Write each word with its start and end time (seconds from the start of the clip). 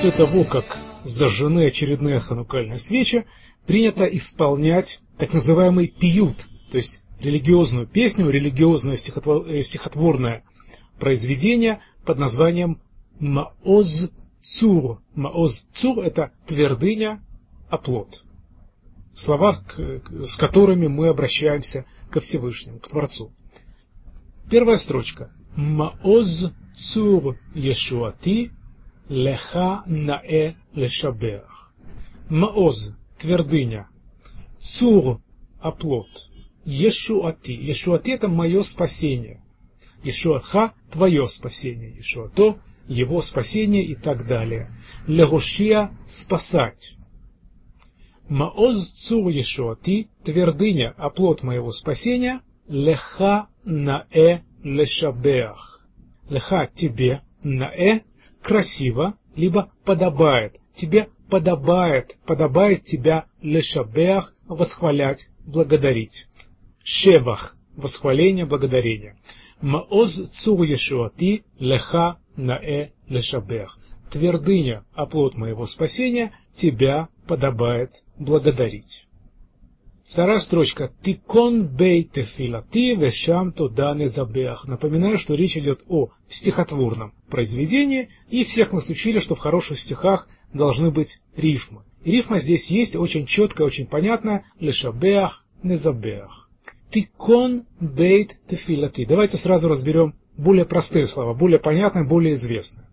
После 0.00 0.12
того, 0.12 0.44
как 0.44 0.78
зажжены 1.04 1.66
очередные 1.66 2.20
ханукальные 2.20 2.78
свечи, 2.78 3.26
принято 3.66 4.06
исполнять 4.06 4.98
так 5.18 5.34
называемый 5.34 5.88
пиют, 5.88 6.38
то 6.70 6.78
есть 6.78 7.04
религиозную 7.20 7.86
песню, 7.86 8.30
религиозное 8.30 8.94
э, 8.96 9.62
стихотворное 9.62 10.42
произведение 10.98 11.80
под 12.06 12.18
названием 12.18 12.80
Маоз 13.18 14.08
Цур. 14.40 15.02
Маоз 15.14 15.66
Цур– 15.74 15.98
это 16.02 16.32
твердыня, 16.46 17.20
оплот. 17.68 18.24
Слова, 19.12 19.52
с 19.52 20.36
которыми 20.36 20.86
мы 20.86 21.08
обращаемся 21.08 21.84
ко 22.10 22.20
Всевышнему, 22.20 22.78
к 22.78 22.88
Творцу. 22.88 23.32
Первая 24.50 24.78
строчка. 24.78 25.30
Маоз 25.56 26.50
Цур 26.74 27.36
Ешуати 27.54 28.50
Леха 29.10 29.82
Наэ 29.86 30.54
Лешабех. 30.72 31.74
Маоз– 32.28 32.94
твердыня. 33.18 33.88
Цур– 34.60 35.20
оплот. 35.60 36.06
Ешуати. 36.64 37.50
Ешуати– 37.50 38.10
это 38.12 38.28
мое 38.28 38.62
спасение. 38.62 39.42
Ешуатха– 40.04 40.74
твое 40.92 41.26
спасение. 41.28 41.90
Ешуато– 41.90 42.60
его 42.86 43.20
спасение 43.20 43.84
и 43.84 43.96
так 43.96 44.28
далее. 44.28 44.70
Легушия– 45.08 45.90
спасать. 46.06 46.94
Маоз 48.28 48.90
цур 49.08 49.28
Ешуати– 49.28 50.08
твердыня, 50.24 50.94
оплот 50.96 51.42
моего 51.42 51.72
спасения. 51.72 52.42
Леха 52.68 53.48
наэ 53.64 54.42
лешабеах. 54.62 55.84
Леха– 56.28 56.70
тебе, 56.76 57.22
наэ– 57.42 58.02
красиво, 58.42 59.14
либо 59.36 59.70
подобает. 59.84 60.56
Тебе 60.74 61.08
подобает, 61.28 62.18
подобает 62.26 62.84
тебя 62.84 63.26
лешабеах– 63.40 64.34
восхвалять, 64.48 65.28
благодарить. 65.46 66.26
Шевах– 66.82 67.56
восхваление, 67.76 68.46
благодарение. 68.46 69.16
Маоз 69.60 70.30
цур 70.42 70.62
Ешуати 70.62 71.44
леха 71.58 72.18
наэ 72.36 72.90
лешабех. 73.08 73.78
Твердыня, 74.10 74.84
оплот 74.94 75.36
моего 75.36 75.66
спасения, 75.66 76.32
тебя 76.54 77.08
подобает 77.28 77.92
благодарить. 78.18 79.06
Вторая 80.10 80.40
строчка. 80.40 80.90
Тикон 81.02 81.68
бей 81.68 82.02
тефилати 82.02 82.96
вешам 82.96 83.52
туда 83.52 83.94
незабех. 83.94 84.66
Напоминаю, 84.66 85.18
что 85.18 85.34
речь 85.34 85.56
идет 85.56 85.84
о 85.88 86.08
стихотворном 86.28 87.12
произведении, 87.30 88.08
и 88.28 88.42
всех 88.42 88.72
нас 88.72 88.90
учили, 88.90 89.20
что 89.20 89.36
в 89.36 89.38
хороших 89.38 89.78
стихах 89.78 90.26
должны 90.52 90.90
быть 90.90 91.20
рифмы. 91.36 91.82
И 92.02 92.10
рифма 92.10 92.40
здесь 92.40 92.68
есть 92.72 92.96
очень 92.96 93.24
четкая, 93.24 93.68
очень 93.68 93.86
понятная. 93.86 94.44
Лешабех, 94.58 95.44
незабех. 95.62 96.50
Тикон 96.90 97.66
бейт 97.78 98.32
тефилати. 98.48 99.04
Давайте 99.04 99.36
сразу 99.36 99.68
разберем 99.68 100.16
более 100.36 100.64
простые 100.64 101.06
слова, 101.06 101.34
более 101.34 101.60
понятные, 101.60 102.04
более 102.04 102.34
известные. 102.34 102.88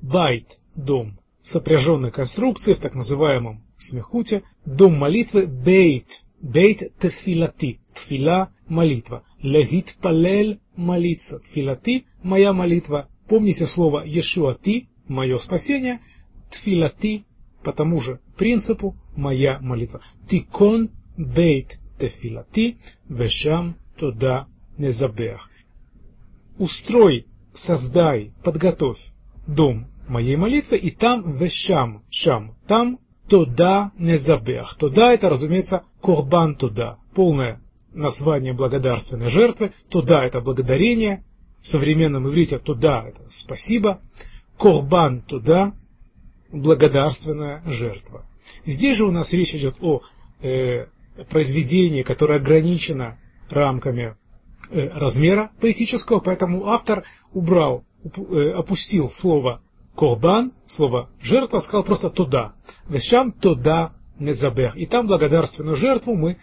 Байт– 0.00 0.46
дом, 0.76 1.18
сопряженной 1.42 2.12
конструкции 2.12 2.74
в 2.74 2.78
так 2.78 2.94
называемом 2.94 3.64
смехуте, 3.76 4.44
дом 4.64 4.96
молитвы, 4.96 5.48
бейт, 5.48 6.06
бейт 6.40 6.96
тефилати, 6.98 7.78
тфила– 7.94 8.48
молитва, 8.68 9.22
легит 9.42 9.98
палель– 10.02 10.58
молиться, 10.76 11.38
тфилати– 11.40 12.04
моя 12.22 12.52
молитва. 12.52 13.08
Помните 13.28 13.66
слово 13.66 14.04
ешуати– 14.06 14.88
мое 15.08 15.38
спасение, 15.38 16.00
тфилати– 16.50 17.24
по 17.62 17.72
тому 17.72 18.00
же 18.00 18.20
принципу 18.36 18.96
моя 19.16 19.58
молитва. 19.60 20.00
Тикон 20.28 20.90
бейт 21.16 21.78
тефилати 21.98 22.76
вешам 23.08 23.76
туда 23.98 24.46
незабех. 24.78 25.50
Устрой, 26.58 27.26
создай, 27.54 28.32
подготовь 28.42 28.98
дом 29.46 29.86
моей 30.08 30.36
молитвы, 30.36 30.76
и 30.76 30.90
там 30.90 31.36
вешам, 31.36 32.02
шам, 32.10 32.56
там 32.66 32.98
тода 33.30 33.92
незабех. 33.96 34.76
Тода 34.78 35.14
это, 35.14 35.30
разумеется, 35.30 35.84
корбан 36.02 36.56
туда, 36.56 36.98
полное 37.14 37.60
название 37.92 38.52
благодарственной 38.52 39.30
жертвы. 39.30 39.72
Туда 39.88 40.24
это 40.24 40.40
благодарение, 40.40 41.24
в 41.60 41.66
современном 41.66 42.28
иврите 42.28 42.58
туда 42.58 43.04
это 43.06 43.22
спасибо, 43.30 44.00
корбан 44.58 45.22
туда 45.22 45.72
благодарственная 46.52 47.62
жертва. 47.66 48.26
Здесь 48.66 48.96
же 48.96 49.04
у 49.04 49.12
нас 49.12 49.32
речь 49.32 49.54
идет 49.54 49.76
о 49.80 50.02
э, 50.40 50.86
произведении, 51.28 52.02
которое 52.02 52.40
ограничено 52.40 53.18
рамками 53.48 54.16
э, 54.70 54.88
размера 54.88 55.52
поэтического, 55.60 56.18
поэтому 56.18 56.66
автор 56.66 57.04
убрал, 57.32 57.84
э, 58.02 58.50
опустил 58.50 59.08
слово 59.08 59.60
корбан, 59.94 60.52
слово 60.66 61.10
жертва, 61.20 61.60
сказал 61.60 61.84
просто 61.84 62.10
туда. 62.10 62.54
Вещам 62.90 63.30
туда 63.30 63.92
незабех. 64.18 64.76
И 64.76 64.84
там 64.84 65.06
благодарственную 65.06 65.76
жертву 65.76 66.16
мы 66.16 66.38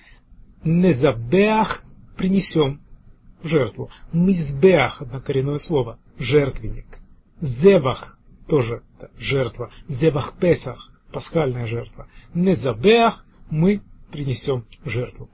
незабех 0.63 1.83
принесем 2.15 2.79
в 3.43 3.47
жертву. 3.47 3.91
Мизбех, 4.13 5.01
однокоренное 5.01 5.57
слово, 5.57 5.99
жертвенник. 6.17 6.99
Зевах, 7.41 8.17
тоже 8.47 8.81
жертва. 9.19 9.71
Зевах 9.89 10.37
Песах, 10.39 10.89
пасхальная 11.11 11.67
жертва. 11.67 12.07
Незабех 12.33 13.25
мы 13.49 13.81
принесем 14.11 14.65
жертву. 14.85 15.29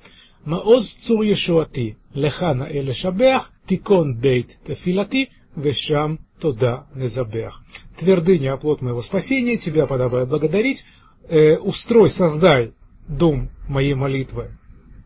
Маоз 0.45 0.93
цур 1.03 1.21
Ешуати, 1.21 1.95
лехана 2.13 2.63
эле 2.63 2.93
шабех, 2.93 3.51
тикон 3.67 4.19
бейт 4.19 4.49
тефилати, 4.65 5.29
вешам 5.55 6.19
туда 6.39 6.87
незабех. 6.95 7.61
Твердыня, 7.97 8.53
оплот 8.53 8.81
моего 8.81 9.01
спасения, 9.01 9.57
тебя 9.57 9.85
подобает 9.85 10.27
благодарить, 10.27 10.83
э, 11.27 11.57
устрой, 11.57 12.09
создай 12.09 12.73
дом 13.07 13.49
моей 13.67 13.93
молитвы, 13.93 14.57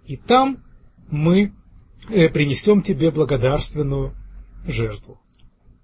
и 0.06 0.18
там 0.18 0.60
мы 1.10 1.54
э, 2.10 2.30
принесем 2.30 2.82
тебе 2.82 3.12
благодарственную 3.12 4.14
жертву. 4.66 5.20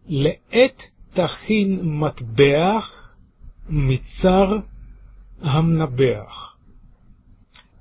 Леэт 0.05 0.75
תכין 1.13 1.87
מטבח 1.87 3.17
מצר 3.69 4.65
המנבח. 5.41 6.57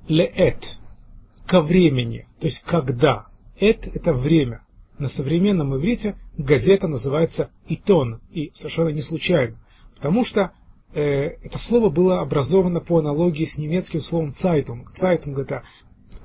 לעת– 0.09 0.79
ко 1.47 1.61
времени, 1.61 2.27
то 2.41 2.47
есть 2.47 2.63
когда. 2.65 3.27
עת– 3.57 3.87
это 3.95 4.13
время. 4.15 4.63
На 4.99 5.09
современном 5.09 5.77
иврите 5.77 6.17
газета 6.37 6.89
называется 6.89 7.51
עיתון, 7.69 8.21
и 8.31 8.51
совершенно 8.55 8.89
не 8.89 9.03
случайно, 9.03 9.59
потому 9.97 10.25
что 10.25 10.53
э, 10.95 11.37
это 11.43 11.59
слово 11.59 11.91
было 11.91 12.21
образовано 12.21 12.81
по 12.81 12.99
аналогии 12.99 13.45
с 13.45 13.59
немецким 13.59 14.01
словом 14.01 14.33
«Zeitung». 14.33 14.93
«Zeitung»– 14.93 15.39
это 15.41 15.63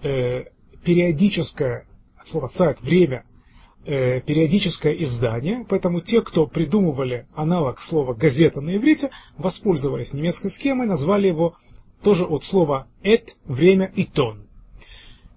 э, 0.03 0.45
периодическое, 0.83 1.85
от 2.17 2.28
слова 2.28 2.47
«цайт»– 2.49 2.79
время, 2.81 3.23
э, 3.85 4.22
периодическое 4.22 4.93
издание, 4.93 5.66
поэтому 5.67 6.02
те, 6.02 6.22
кто 6.22 6.47
придумывали 6.47 7.28
аналог 7.35 7.79
слова 7.79 8.14
«газета» 8.14 8.61
на 8.61 8.75
иврите, 8.75 9.09
воспользовались 9.37 10.14
немецкой 10.14 10.49
схемой, 10.49 10.87
назвали 10.87 11.28
его 11.28 11.55
тоже 12.03 12.25
от 12.25 12.43
слова 12.43 12.87
«эт»– 13.03 13.35
время 13.46 13.91
«итон». 13.96 14.47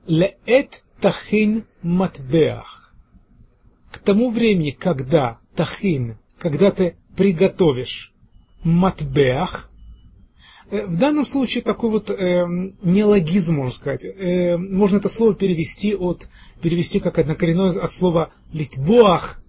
«Леэт 0.07 0.83
тахин 1.01 1.65
матбеах» 1.83 2.81
к 3.91 3.99
тому 3.99 4.31
времени, 4.31 4.71
когда 4.71 5.39
тахин, 5.55 6.19
когда 6.39 6.71
ты 6.71 6.97
приготовишь 7.17 8.13
матбеах, 8.63 9.71
в 10.71 10.97
данном 10.99 11.27
случае 11.27 11.65
такой 11.65 11.91
вот 11.91 12.11
э, 12.11 12.15
неологизм, 12.83 13.57
можно 13.57 13.73
сказать. 13.73 14.05
Э, 14.05 14.57
можно 14.57 14.99
это 14.99 15.09
слово 15.09 15.35
перевести 15.35 15.97
от 15.97 16.29
перевести 16.63 17.01
как 17.01 17.19
однокоренное 17.19 17.71
от 17.71 17.93
слова 17.93 18.31
литбоах, 18.53 19.43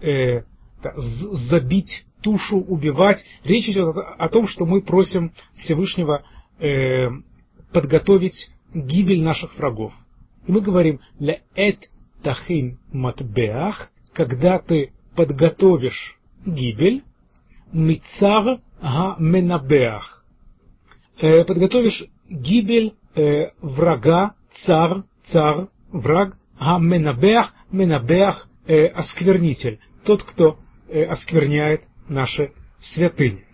э, 0.00 0.42
да, 0.82 0.92
забить 0.96 2.04
тушу, 2.20 2.58
убивать. 2.58 3.24
Речь 3.44 3.68
идет 3.68 3.96
о, 3.96 4.00
о 4.00 4.28
том, 4.28 4.46
что 4.46 4.64
мы 4.64 4.82
просим 4.82 5.32
Всевышнего 5.54 6.22
э, 6.60 7.08
подготовить 7.72 8.50
гибель 8.72 9.22
наших 9.22 9.56
врагов. 9.58 9.92
И 10.46 10.52
мы 10.52 10.60
говорим 10.60 11.00
ля 11.18 11.40
эт 11.54 11.90
тахин 12.22 12.78
матбеах, 12.92 13.90
когда 14.12 14.58
ты 14.58 14.92
подготовишь 15.16 16.18
гибель, 16.46 17.02
мицар 17.72 18.60
менабеах, 19.18 20.24
подготовишь 21.18 22.04
гибель 22.28 22.94
э, 23.14 23.50
врага, 23.60 24.34
цар, 24.50 25.04
цар, 25.22 25.68
враг, 25.90 26.36
Гамменабех, 26.58 27.54
менабех, 27.72 28.48
э, 28.66 28.86
осквернитель, 28.86 29.80
тот, 30.04 30.22
кто 30.22 30.58
э, 30.88 31.04
оскверняет 31.04 31.82
наши 32.08 32.52
святыни. 32.78 33.44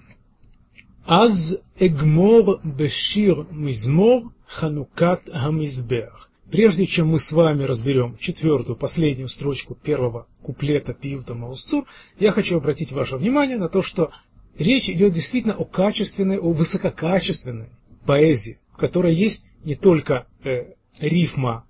Аз 1.07 1.57
эгмор 1.79 2.61
бешир 2.63 3.47
мизмор 3.51 4.25
ханукат 4.47 5.23
гамизбех. 5.27 6.28
Прежде 6.51 6.87
чем 6.87 7.09
мы 7.09 7.21
с 7.21 7.31
вами 7.31 7.65
разберем 7.65 8.17
четвертую, 8.19 8.77
последнюю 8.77 9.29
строчку 9.29 9.75
первого 9.75 10.27
куплета 10.43 10.95
Пиюта 10.95 11.35
Маустур, 11.35 11.85
я 12.19 12.33
хочу 12.33 12.57
обратить 12.57 12.91
ваше 12.91 13.17
внимание 13.17 13.59
на 13.59 13.69
то, 13.69 13.83
что 13.83 14.13
речь 14.57 14.89
идет 14.89 15.13
действительно 15.13 15.55
о 15.55 15.67
качественной, 15.67 16.39
о 16.39 16.53
высококачественной 16.53 17.69
поэзии, 18.07 18.61
в 18.73 18.79
которой 18.79 19.15
есть 19.15 19.45
не 19.63 19.75
только 19.75 20.27
э, 20.43 20.73
рифма 20.99 21.67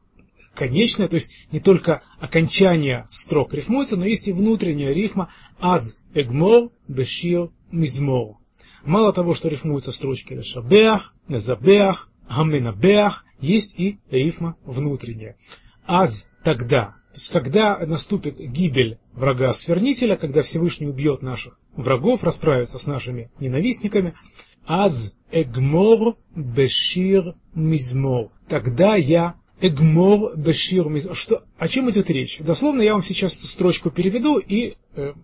конечная, 0.54 1.08
то 1.08 1.16
есть 1.16 1.30
не 1.50 1.58
только 1.58 2.02
окончание 2.20 3.06
строк 3.10 3.54
рифмуется, 3.54 3.96
но 3.96 4.06
есть 4.06 4.28
и 4.28 4.32
внутренняя 4.32 4.92
рифма 4.92 5.32
«аз 5.58 5.98
эгмор 6.14 6.70
бешир 6.86 7.50
мизмор». 7.72 8.36
Мало 8.84 9.12
того, 9.12 9.34
что 9.34 9.48
рифмуются 9.48 9.90
строчки 9.90 10.34
«лешабеах», 10.34 11.14
«незабеах», 11.26 12.07
«гамменабеах», 12.28 13.24
есть 13.40 13.78
и 13.78 13.98
рифма 14.10 14.56
внутренняя. 14.64 15.36
«Аз»– 15.86 16.26
тогда, 16.44 16.96
то 17.12 17.14
есть 17.14 17.30
когда 17.30 17.78
наступит 17.86 18.38
гибель 18.38 18.98
врага-свернителя, 19.12 20.16
когда 20.16 20.42
Всевышний 20.42 20.86
убьет 20.86 21.22
наших 21.22 21.58
врагов, 21.74 22.22
расправится 22.24 22.78
с 22.78 22.86
нашими 22.86 23.30
ненавистниками, 23.40 24.14
«аз 24.66 25.14
эгмор 25.30 26.16
бешир 26.34 27.34
мизмор», 27.54 28.30
тогда 28.48 28.96
я 28.96 29.36
Эгмор 29.60 30.36
Бешир 30.36 30.88
Миз... 30.88 31.08
Что, 31.14 31.42
о 31.58 31.68
чем 31.68 31.90
идет 31.90 32.08
речь? 32.10 32.38
Дословно 32.40 32.82
я 32.82 32.92
вам 32.92 33.02
сейчас 33.02 33.34
строчку 33.34 33.90
переведу 33.90 34.38
и 34.38 34.76
э, 34.94 35.14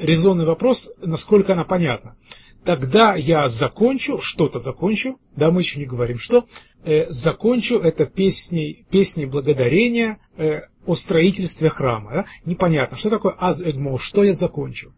резонный 0.00 0.46
вопрос, 0.46 0.90
насколько 0.98 1.52
она 1.52 1.64
понятна. 1.64 2.16
Тогда 2.64 3.14
я 3.14 3.48
закончу, 3.50 4.18
что-то 4.20 4.58
закончу, 4.58 5.18
да, 5.36 5.50
мы 5.50 5.60
еще 5.60 5.78
не 5.78 5.84
говорим 5.84 6.18
что, 6.18 6.46
э, 6.82 7.10
закончу 7.10 7.78
это 7.78 8.06
песней, 8.06 8.86
песней 8.90 9.26
благодарения 9.26 10.18
э, 10.36 10.62
о 10.86 10.94
строительстве 10.94 11.68
храма. 11.68 12.10
Да? 12.10 12.24
Непонятно, 12.46 12.96
что 12.96 13.10
такое 13.10 13.34
аз 13.38 13.62
эгмо, 13.62 13.98
что 13.98 14.24
я 14.24 14.32
закончу. 14.32 14.94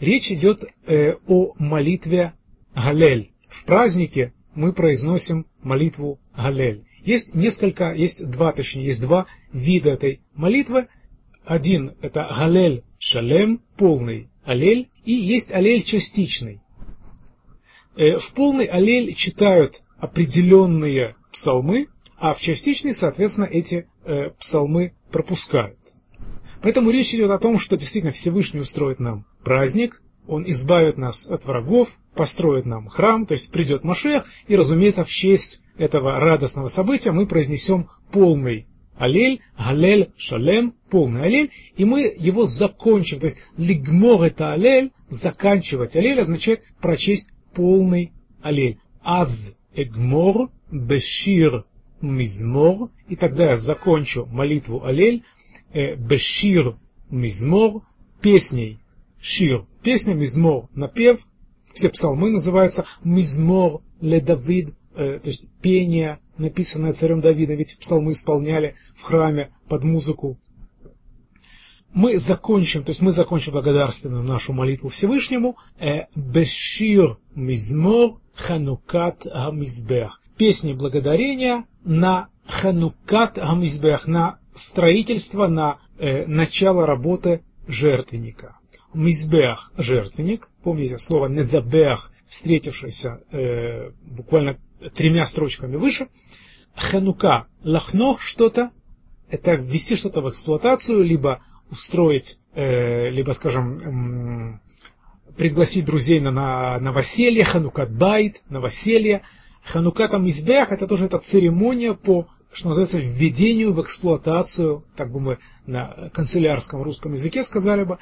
Речь 0.00 0.30
идет 0.30 0.64
э, 0.86 1.14
о 1.28 1.54
молитве 1.58 2.32
Галель. 2.74 3.30
В 3.48 3.64
празднике 3.64 4.32
мы 4.56 4.72
произносим 4.72 5.46
молитву 5.62 6.18
Галель. 6.36 6.84
Есть 7.04 7.34
несколько, 7.34 7.92
есть 7.94 8.28
два, 8.28 8.52
точнее, 8.52 8.86
есть 8.86 9.00
два 9.00 9.26
вида 9.52 9.90
этой 9.90 10.20
молитвы. 10.34 10.88
Один– 11.44 11.94
это 12.02 12.28
Галель 12.36 12.82
Шалем, 12.98 13.60
полный 13.76 14.30
аллель, 14.44 14.88
и 15.04 15.12
есть 15.12 15.52
аллель 15.52 15.82
частичный. 15.82 16.60
Э, 17.96 18.18
в 18.18 18.32
полный 18.32 18.66
аллель 18.66 19.14
читают 19.14 19.76
определенные 19.98 21.16
псалмы, 21.32 21.88
а 22.18 22.34
в 22.34 22.40
частичный, 22.40 22.94
соответственно, 22.94 23.46
эти 23.46 23.86
э, 24.04 24.30
псалмы 24.38 24.94
пропускают. 25.10 25.78
Поэтому 26.62 26.90
речь 26.90 27.14
идет 27.14 27.30
о 27.30 27.38
том, 27.38 27.58
что 27.58 27.76
действительно 27.76 28.12
Всевышний 28.12 28.60
устроит 28.60 28.98
нам 28.98 29.26
праздник, 29.44 30.00
он 30.26 30.48
избавит 30.48 30.96
нас 30.96 31.28
от 31.28 31.44
врагов, 31.44 31.88
построит 32.14 32.64
нам 32.64 32.88
храм, 32.88 33.26
то 33.26 33.34
есть 33.34 33.50
придет 33.50 33.84
Машех, 33.84 34.24
и, 34.48 34.56
разумеется, 34.56 35.04
в 35.04 35.08
честь 35.08 35.62
этого 35.76 36.18
радостного 36.18 36.68
события 36.68 37.12
мы 37.12 37.26
произнесем 37.26 37.90
полный 38.10 38.66
аллель, 38.96 39.40
галель, 39.58 40.12
шалем, 40.16 40.74
полный 40.88 41.24
аллель, 41.24 41.50
и 41.76 41.84
мы 41.84 42.14
его 42.16 42.46
закончим. 42.46 43.20
То 43.20 43.26
есть 43.26 43.38
лигмор 43.56 44.22
это 44.22 44.52
аллель, 44.52 44.92
заканчивать 45.10 45.96
аллель 45.96 46.20
означает 46.20 46.62
прочесть 46.80 47.28
полный 47.54 48.12
аллель. 48.42 48.78
Аз 49.02 49.28
эгмор, 49.74 50.50
бешир 50.70 51.64
мизмор, 52.00 52.90
и 53.08 53.16
тогда 53.16 53.50
я 53.50 53.56
закончу 53.56 54.26
молитву 54.26 54.84
аллель, 54.84 55.22
э, 55.72 55.96
бешир 55.96 56.76
мизмор, 57.10 57.82
песней 58.20 58.78
шир, 59.20 59.64
песня 59.82 60.14
мизмор, 60.14 60.68
напев, 60.74 61.18
все 61.72 61.88
псалмы 61.88 62.30
называются 62.30 62.86
мизмор 63.02 63.80
ле 64.00 64.20
Давид, 64.20 64.74
э, 64.94 65.18
то 65.18 65.28
есть 65.28 65.50
пение, 65.60 66.18
написанное 66.38 66.92
царем 66.92 67.20
Давидом, 67.20 67.56
ведь 67.56 67.76
псалмы 67.78 68.12
исполняли 68.12 68.76
в 68.96 69.02
храме 69.02 69.50
под 69.68 69.82
музыку. 69.84 70.38
Мы 71.94 72.18
закончим, 72.18 72.82
то 72.82 72.90
есть 72.90 73.00
мы 73.00 73.12
закончим 73.12 73.52
благодарственную 73.52 74.24
нашу 74.24 74.52
молитву 74.52 74.88
Всевышнему, 74.88 75.56
э, 75.78 76.06
бешир 76.16 77.18
мизмор 77.36 78.18
ханукат 78.34 79.24
гамизбех, 79.24 80.20
песни 80.36 80.72
благодарения 80.72 81.66
на 81.84 82.30
ханукат 82.46 83.36
гамизбех, 83.36 84.08
на 84.08 84.40
строительство, 84.56 85.46
на 85.46 85.78
э, 85.96 86.26
начало 86.26 86.84
работы 86.84 87.44
жертвенника. 87.68 88.58
Мизбех– 88.92 89.72
жертвенник. 89.76 90.50
Помните 90.64 90.98
слово 90.98 91.28
незабех, 91.28 92.10
встретившееся 92.26 93.20
э, 93.30 93.90
буквально 94.02 94.58
тремя 94.96 95.26
строчками 95.26 95.76
выше. 95.76 96.08
Ханука– 96.74 97.46
лахнох 97.62 98.20
что-то, 98.20 98.72
это 99.30 99.54
ввести 99.54 99.94
что-то 99.94 100.22
в 100.22 100.28
эксплуатацию, 100.28 101.02
либо 101.02 101.40
устроить, 101.74 102.38
э, 102.54 103.10
либо, 103.10 103.32
скажем, 103.32 104.60
э, 105.28 105.32
пригласить 105.36 105.84
друзей 105.84 106.20
на, 106.20 106.30
на 106.30 106.78
новоселье, 106.78 107.44
ханукат 107.44 107.92
байт, 107.92 108.42
новоселье. 108.48 109.22
Хануката 109.64 110.18
мизбех– 110.18 110.68
это 110.72 110.86
тоже 110.86 111.06
эта 111.06 111.18
церемония 111.18 111.94
по 111.94 112.26
что 112.52 112.68
называется, 112.68 113.00
введению 113.00 113.72
в 113.72 113.82
эксплуатацию, 113.82 114.84
так 114.96 115.10
бы 115.10 115.18
мы 115.18 115.38
на 115.66 116.10
канцелярском 116.14 116.82
русском 116.82 117.12
языке 117.12 117.42
сказали 117.42 117.82
бы, 117.82 117.98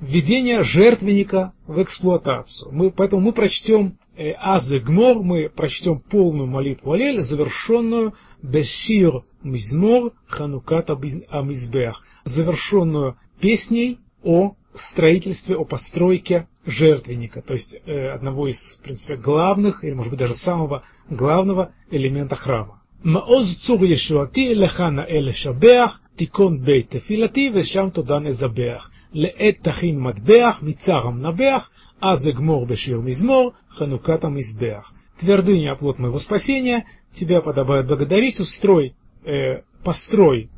введение 0.00 0.62
жертвенника 0.62 1.52
в 1.66 1.82
эксплуатацию. 1.82 2.72
Мы, 2.72 2.90
поэтому 2.90 3.20
мы 3.20 3.32
прочтем 3.32 3.98
э, 4.16 4.32
Азы 4.32 4.78
Гмор, 4.78 5.22
мы 5.22 5.50
прочтем 5.54 6.00
полную 6.00 6.46
молитву 6.46 6.92
Алель, 6.92 7.20
завершенную 7.20 8.14
Бешир 8.42 9.24
Мизмор 9.43 10.13
Ханукат 10.27 10.89
Амизбех, 10.89 12.01
завершенную 12.25 13.17
песней 13.39 13.99
о 14.23 14.53
строительстве, 14.75 15.55
о 15.55 15.65
постройке 15.65 16.47
жертвенника, 16.65 17.41
то 17.41 17.53
есть 17.53 17.79
э, 17.85 18.09
одного 18.09 18.47
из, 18.47 18.57
в 18.79 18.83
принципе, 18.83 19.17
главных, 19.17 19.83
или, 19.83 19.93
может 19.93 20.11
быть, 20.11 20.19
даже 20.19 20.33
самого 20.33 20.83
главного 21.09 21.73
элемента 21.91 22.35
храма. 22.35 22.79
מעוז 23.03 23.57
צור 23.65 23.85
ישועתי 23.85 24.55
לך 24.55 24.81
נאה 24.81 25.21
לשבח, 25.21 25.99
תיכון 26.15 26.63
בית 26.63 26.89
תפילתי 26.89 27.51
ושם 27.53 27.89
תודה 27.93 28.19
נזבח. 28.19 28.89
לעת 29.13 29.57
תכין 29.61 29.99
מטבח, 29.99 30.59
מצר 30.61 31.07
המנבח, 31.07 31.69
אז 32.01 32.29
אגמור 32.29 32.65
בשיר 32.65 33.01
מזמור, 33.01 33.51
חנוכת 33.69 34.23
המזבח. 34.23 34.93
Твердыня 35.19 35.73
оплот 35.73 35.99
моего 35.99 36.19
спасения, 36.19 36.85
тебя 37.13 37.41
подобает 37.41 37.87
благодарить, 37.87 38.39
устрой, 38.39 38.95
э, 39.24 39.62
построй 39.84 40.50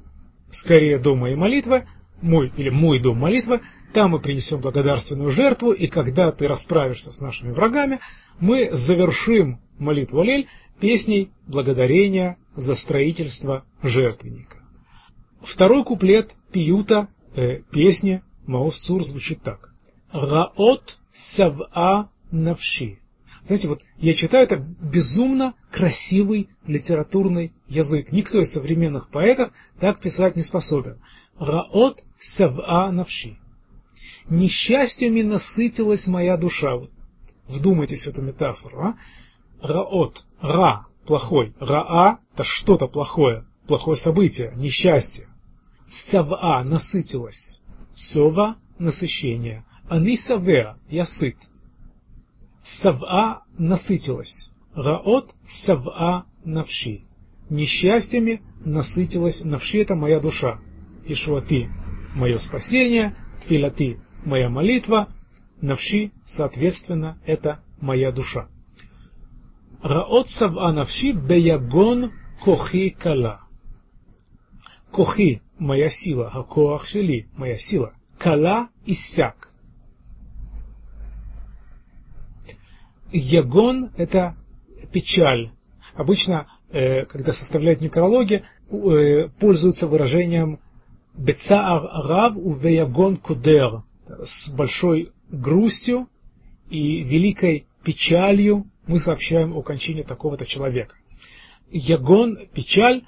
скорее 0.50 0.98
дом 0.98 1.20
моей 1.20 1.36
молитвы, 1.36 1.86
мой 2.20 2.52
или 2.56 2.68
мой 2.68 2.98
дом 2.98 3.18
молитвы, 3.18 3.60
там 3.92 4.12
мы 4.12 4.20
принесем 4.20 4.60
благодарственную 4.60 5.30
жертву, 5.30 5.72
и 5.72 5.86
когда 5.86 6.30
ты 6.32 6.46
расправишься 6.46 7.10
с 7.10 7.20
нашими 7.20 7.52
врагами, 7.52 8.00
мы 8.38 8.70
завершим 8.72 9.60
молитву 9.78 10.22
Лель 10.22 10.48
песней 10.80 11.30
благодарения 11.46 12.36
за 12.56 12.74
строительство 12.74 13.64
жертвенника. 13.82 14.58
Второй 15.42 15.84
куплет 15.84 16.32
пиюта 16.52 17.08
э, 17.34 17.60
песни 17.72 18.22
Маоссур 18.46 19.04
звучит 19.04 19.42
так. 19.42 19.70
Раот 20.12 20.98
сава 21.12 22.10
навши. 22.30 22.98
Знаете, 23.44 23.68
вот 23.68 23.80
я 23.98 24.14
читаю 24.14 24.44
это 24.44 24.56
безумно 24.56 25.54
красивый 25.70 26.48
литературный 26.66 27.52
язык. 27.70 28.12
Никто 28.12 28.38
из 28.40 28.52
современных 28.52 29.08
поэтов 29.08 29.50
так 29.78 30.00
писать 30.00 30.36
не 30.36 30.42
способен. 30.42 31.00
Раот 31.38 32.02
сава 32.18 32.90
навши. 32.90 33.38
Несчастьями 34.28 35.22
насытилась 35.22 36.06
моя 36.06 36.36
душа. 36.36 36.78
Вдумайтесь 37.48 38.04
в 38.04 38.08
эту 38.08 38.22
метафору. 38.22 38.80
А? 38.80 38.94
Раот. 39.62 40.24
Ра. 40.42 40.86
Плохой. 41.06 41.54
Раа. 41.58 42.18
Это 42.34 42.44
что-то 42.44 42.86
плохое. 42.86 43.46
Плохое 43.66 43.96
событие. 43.96 44.52
Несчастье. 44.56 45.28
Сава. 45.88 46.62
Насытилась. 46.64 47.60
Сова– 47.94 48.56
насыщение. 48.78 49.64
Ани 49.88 50.16
савеа– 50.16 50.78
я 50.88 51.04
сыт. 51.04 51.36
Сава– 52.62 53.42
насытилась. 53.58 54.52
Раот 54.74 55.34
сава 55.48 56.24
навши. 56.44 57.02
Несчастьями 57.50 58.40
насытилась 58.64 59.44
навши 59.44 59.78
это 59.82 59.94
моя 59.94 60.20
душа. 60.20 60.60
Ишуати– 61.06 61.68
мое 62.14 62.38
спасение, 62.38 63.14
тфилати– 63.42 63.98
моя 64.24 64.48
молитва, 64.48 65.08
навши, 65.60 66.12
соответственно, 66.24 67.18
это 67.26 67.62
моя 67.80 68.12
душа. 68.12 68.48
Раот 69.82 70.28
сава 70.28 70.72
навши 70.72 71.12
беягон 71.12 72.12
кохи 72.44 72.90
кала. 72.90 73.40
Кохи– 74.92 75.42
моя 75.58 75.90
сила, 75.90 76.30
а 76.32 76.84
шели– 76.84 77.28
моя 77.36 77.56
сила. 77.56 77.94
Кала– 78.18 78.68
иссяк. 78.86 79.48
Ягон– 83.12 83.90
это 83.96 84.36
печаль. 84.92 85.50
Обычно, 85.94 86.46
когда 87.06 87.32
составляют 87.32 87.80
некрологи, 87.80 88.44
э, 88.70 89.28
пользуются 89.40 89.88
выражением 89.88 90.60
«бецаар 91.14 91.82
рав 92.08 92.36
увеягон 92.36 93.16
кудер» 93.16 93.82
с 94.06 94.52
большой 94.54 95.12
грустью 95.30 96.08
и 96.68 97.02
великой 97.02 97.66
печалью 97.84 98.66
мы 98.86 98.98
сообщаем 98.98 99.56
о 99.56 99.62
кончине 99.62 100.02
такого-то 100.02 100.46
человека. 100.46 100.94
Ягон– 101.70 102.38
печаль, 102.54 103.02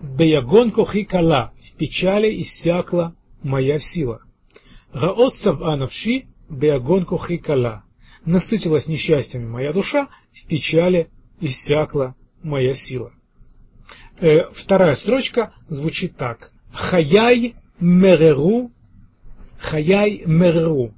беягон 0.00 0.70
кохи 0.70 1.04
кала– 1.04 1.52
в 1.60 1.76
печали 1.76 2.40
иссякла 2.42 3.14
моя 3.42 3.78
сила. 3.78 4.20
Раот 4.92 5.34
сава 5.34 5.76
навши 5.76 6.26
беягон 6.48 7.04
кохи 7.04 7.38
кала 7.38 7.84
насытилась 8.24 8.86
несчастьями 8.86 9.46
моя 9.46 9.72
душа, 9.72 10.08
в 10.32 10.46
печали 10.46 11.08
иссякла 11.40 12.14
моя 12.42 12.74
сила. 12.74 13.12
Э, 14.18 14.50
вторая 14.52 14.94
строчка 14.94 15.52
звучит 15.68 16.16
так. 16.16 16.52
Хаяй 16.72 17.54
мереру, 17.78 18.70
хаяй 19.58 20.22
мереру. 20.26 20.92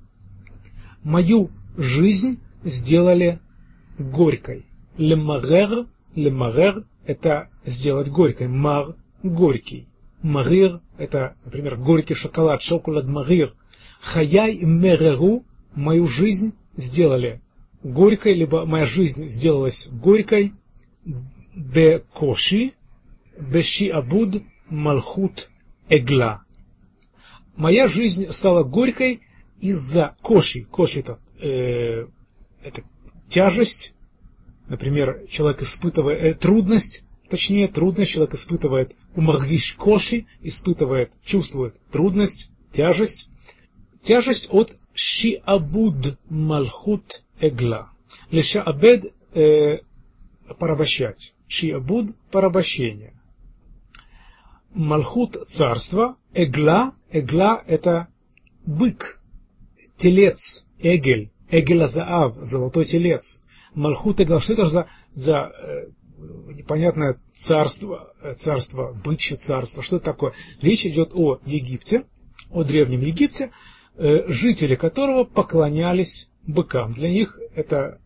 Мою 1.03 1.51
жизнь 1.77 2.41
сделали 2.65 3.41
горькой. 3.99 4.67
Лемарер, 4.97 5.87
лемарер– 6.15 6.85
это 7.07 7.49
сделать 7.65 8.09
горькой. 8.09 8.49
Мар– 8.49 8.97
горький. 9.23 9.89
Марир– 10.23 10.81
это, 10.99 11.35
например, 11.45 11.77
горький 11.77 12.15
шоколад, 12.15 12.63
шоколад 12.63 13.07
марир. 13.07 13.51
Хаяй 14.01 14.61
мереру– 14.65 15.45
мою 15.75 16.07
жизнь 16.07 16.55
сделали 16.77 17.41
горькой, 17.83 18.35
либо 18.35 18.65
моя 18.65 18.87
жизнь 18.87 19.27
сделалась 19.29 19.89
горькой, 19.91 20.53
беши 23.39 23.89
абуд 23.89 24.43
малхут 24.69 25.51
эгла. 25.89 26.43
Моя 27.57 27.89
жизнь 27.89 28.31
стала 28.31 28.63
горькой 28.63 29.21
из-за 29.61 30.17
коши. 30.23 30.65
Коши 30.65 31.01
это, 31.01 31.19
э, 31.41 32.07
это 32.63 32.83
тяжесть. 33.29 33.95
Например, 34.69 35.27
человек 35.29 35.63
испытывает 35.63 36.23
э, 36.23 36.35
трудность, 36.35 37.05
точнее 37.29 37.69
трудность 37.69 38.13
человек 38.13 38.35
испытывает 38.35 38.97
умаргиш 39.15 39.75
коши, 39.75 40.27
испытывает, 40.41 41.13
чувствует 41.25 41.75
трудность, 41.91 42.51
тяжесть. 42.73 43.29
Тяжесть 44.03 44.49
от 44.51 44.75
шиабуд 44.95 46.19
малхут 46.29 47.23
эгла. 47.39 47.91
Лешаабед 48.31 49.13
э, 49.35 49.81
порабощать. 50.59 51.35
Шиабуд 51.49 52.17
порабощение. 52.31 53.15
Малхут 54.75 55.37
царство, 55.49 56.17
эгла, 56.33 56.95
эгла 57.11 57.63
это 57.67 58.09
бык, 58.65 59.21
телец, 59.99 60.65
эгель, 60.79 61.31
эгелазаав, 61.51 62.37
золотой 62.37 62.87
телец. 62.87 63.43
Малхут 63.75 64.21
эгла, 64.21 64.41
что 64.41 64.55
это 64.55 64.67
за, 64.67 64.87
за 65.13 65.53
э, 65.53 65.89
непонятное 66.55 67.17
царство, 67.35 68.15
царство, 68.39 68.93
бычье 69.05 69.37
царство, 69.37 69.83
что 69.83 69.97
это 69.97 70.07
такое? 70.07 70.33
Речь 70.63 70.87
идет 70.87 71.11
о 71.15 71.39
Египте, 71.45 72.07
о 72.51 72.65
Древнем 72.65 73.03
Египте, 73.03 73.51
Э, 73.95 74.25
жители 74.29 74.75
которого 74.75 75.25
поклонялись 75.25 76.31
быкам. 76.47 76.95
Для 76.95 77.11
них 77.11 77.39
это 77.55 78.01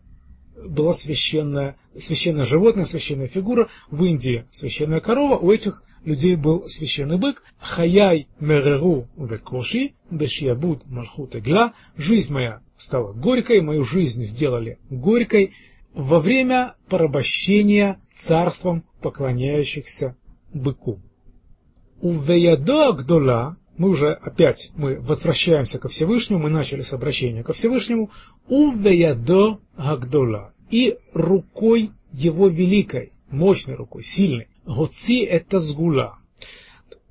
была 0.65 0.93
священная, 0.93 1.75
священное 1.95 2.45
животное, 2.45 2.85
священная 2.85 3.27
фигура. 3.27 3.69
В 3.89 4.03
Индии 4.03 4.45
священная 4.51 4.99
корова, 4.99 5.37
у 5.37 5.51
этих 5.51 5.83
людей 6.03 6.35
был 6.35 6.67
священный 6.67 7.17
бык. 7.17 7.43
Хаяй 7.59 8.27
мереру 8.39 9.07
векоши, 9.17 9.93
бешиабуд 10.09 10.85
малхут 10.87 11.35
игла. 11.35 11.73
Жизнь 11.95 12.33
моя 12.33 12.61
стала 12.77 13.13
горькой, 13.13 13.61
мою 13.61 13.83
жизнь 13.83 14.21
сделали 14.23 14.79
горькой 14.89 15.53
во 15.93 16.19
время 16.19 16.75
порабощения 16.89 17.99
царством 18.15 18.83
поклоняющихся 19.01 20.15
быку. 20.53 20.99
У 22.01 22.13
Веядо 22.13 22.89
Агдола 22.89 23.57
мы 23.77 23.89
уже 23.89 24.11
опять 24.13 24.71
мы 24.75 24.99
возвращаемся 24.99 25.79
ко 25.79 25.87
Всевышнему, 25.87 26.43
мы 26.43 26.49
начали 26.49 26.81
с 26.81 26.93
обращения 26.93 27.43
ко 27.43 27.53
Всевышнему, 27.53 28.11
увеядо 28.47 29.59
гагдола, 29.77 30.53
и 30.69 30.97
рукой 31.13 31.91
его 32.11 32.47
великой, 32.47 33.13
мощной 33.29 33.75
рукой, 33.75 34.03
сильной, 34.03 34.47
гоци 34.65 35.23
это 35.23 35.59
сгула. 35.59 36.17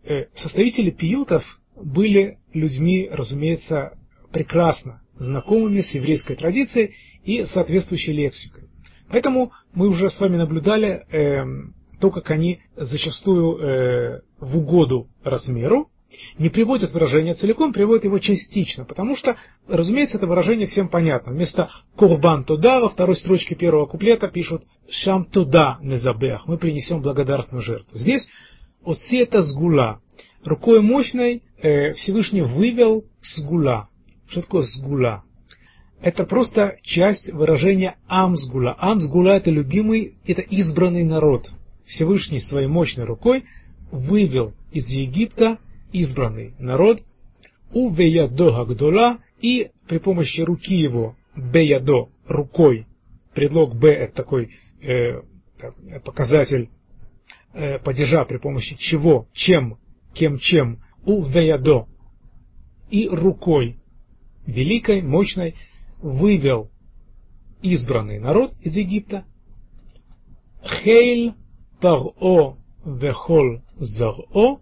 Э, 0.04 0.26
составители 0.34 0.90
пиютов 0.90 1.42
были 1.76 2.38
людьми, 2.52 3.08
разумеется, 3.10 3.96
прекрасно 4.32 5.02
знакомыми 5.18 5.80
с 5.80 5.94
еврейской 5.94 6.36
традицией 6.36 6.94
и 7.24 7.44
соответствующей 7.44 8.12
лексикой. 8.12 8.64
Поэтому 9.08 9.52
мы 9.72 9.88
уже 9.88 10.10
с 10.10 10.20
вами 10.20 10.36
наблюдали 10.36 11.06
э, 11.10 11.44
то, 12.00 12.10
как 12.10 12.30
они 12.30 12.60
зачастую 12.76 13.58
э, 13.58 14.20
в 14.38 14.58
угоду 14.58 15.08
размеру 15.22 15.90
не 16.38 16.48
приводят 16.48 16.92
выражение 16.92 17.34
целиком, 17.34 17.72
приводят 17.72 18.04
его 18.04 18.18
частично, 18.18 18.84
потому 18.84 19.16
что, 19.16 19.36
разумеется, 19.68 20.18
это 20.18 20.26
выражение 20.26 20.66
всем 20.66 20.88
понятно. 20.88 21.32
Вместо 21.32 21.70
«курбан 21.96 22.44
туда» 22.44 22.80
во 22.80 22.88
второй 22.88 23.16
строчке 23.16 23.54
первого 23.54 23.86
куплета 23.86 24.28
пишут 24.28 24.64
«шам 24.88 25.24
туда 25.24 25.78
незабех» 25.82 26.46
мы 26.46 26.58
принесем 26.58 27.02
благодарственную 27.02 27.64
жертву. 27.64 27.98
Здесь 27.98 28.28
«отси 28.84 29.18
это 29.18 29.42
сгула». 29.42 30.00
Рукой 30.44 30.80
мощной 30.80 31.42
э, 31.60 31.92
Всевышний 31.94 32.42
вывел 32.42 33.04
сгула. 33.20 33.88
Что 34.28 34.42
такое 34.42 34.62
сгула? 34.62 35.24
Это 36.00 36.24
просто 36.24 36.76
часть 36.82 37.32
выражения 37.32 37.96
амсгула. 38.06 38.76
Амсгула 38.78 39.30
это 39.30 39.50
любимый, 39.50 40.14
это 40.24 40.42
избранный 40.42 41.02
народ. 41.02 41.50
Всевышний 41.84 42.38
своей 42.38 42.68
мощной 42.68 43.06
рукой 43.06 43.44
вывел 43.90 44.52
из 44.70 44.88
Египта 44.88 45.58
избранный 45.92 46.54
народ, 46.58 47.02
у 47.72 47.90
Веядо 47.90 48.64
Гагдола 48.64 49.18
и 49.40 49.70
при 49.88 49.98
помощи 49.98 50.40
руки 50.40 50.74
его, 50.74 51.16
Беядо, 51.34 52.08
рукой, 52.26 52.86
предлог 53.34 53.76
Б 53.76 53.92
это 53.92 54.14
такой 54.14 54.50
э, 54.80 55.20
показатель 56.04 56.70
э, 57.52 57.78
падежа, 57.78 58.24
при 58.24 58.38
помощи 58.38 58.76
чего, 58.78 59.28
чем, 59.32 59.78
кем, 60.14 60.38
чем, 60.38 60.80
у 61.04 61.22
Веядо, 61.22 61.86
и 62.90 63.08
рукой, 63.08 63.78
великой, 64.46 65.02
мощной, 65.02 65.54
вывел 65.98 66.70
избранный 67.62 68.18
народ 68.18 68.54
из 68.60 68.76
Египта, 68.76 69.24
Хейль 70.64 71.34
Паро 71.80 72.56
Вехол 72.84 73.60
Заро, 73.76 74.60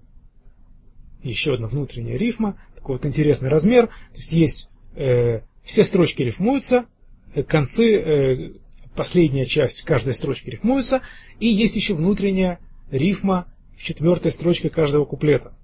еще 1.31 1.55
одна 1.55 1.69
внутренняя 1.69 2.17
рифма, 2.17 2.59
такой 2.75 2.97
вот 2.97 3.07
интересный 3.07 3.49
размер. 3.49 3.87
То 3.87 4.17
есть 4.17 4.33
есть 4.33 4.69
э, 4.95 5.41
все 5.65 5.85
строчки 5.85 6.23
рифмуются, 6.23 6.87
э, 7.35 7.43
концы, 7.43 7.95
э, 7.95 8.53
последняя 8.95 9.47
часть 9.47 9.83
каждой 9.83 10.15
строчки 10.15 10.51
рифмуется, 10.51 11.03
и 11.41 11.47
есть 11.47 11.75
еще 11.75 11.95
внутренняя 11.95 12.61
рифма 12.91 13.47
в 13.77 13.83
четвертой 13.83 14.33
строчке 14.33 14.71
каждого 14.71 15.05
куплета. 15.05 15.55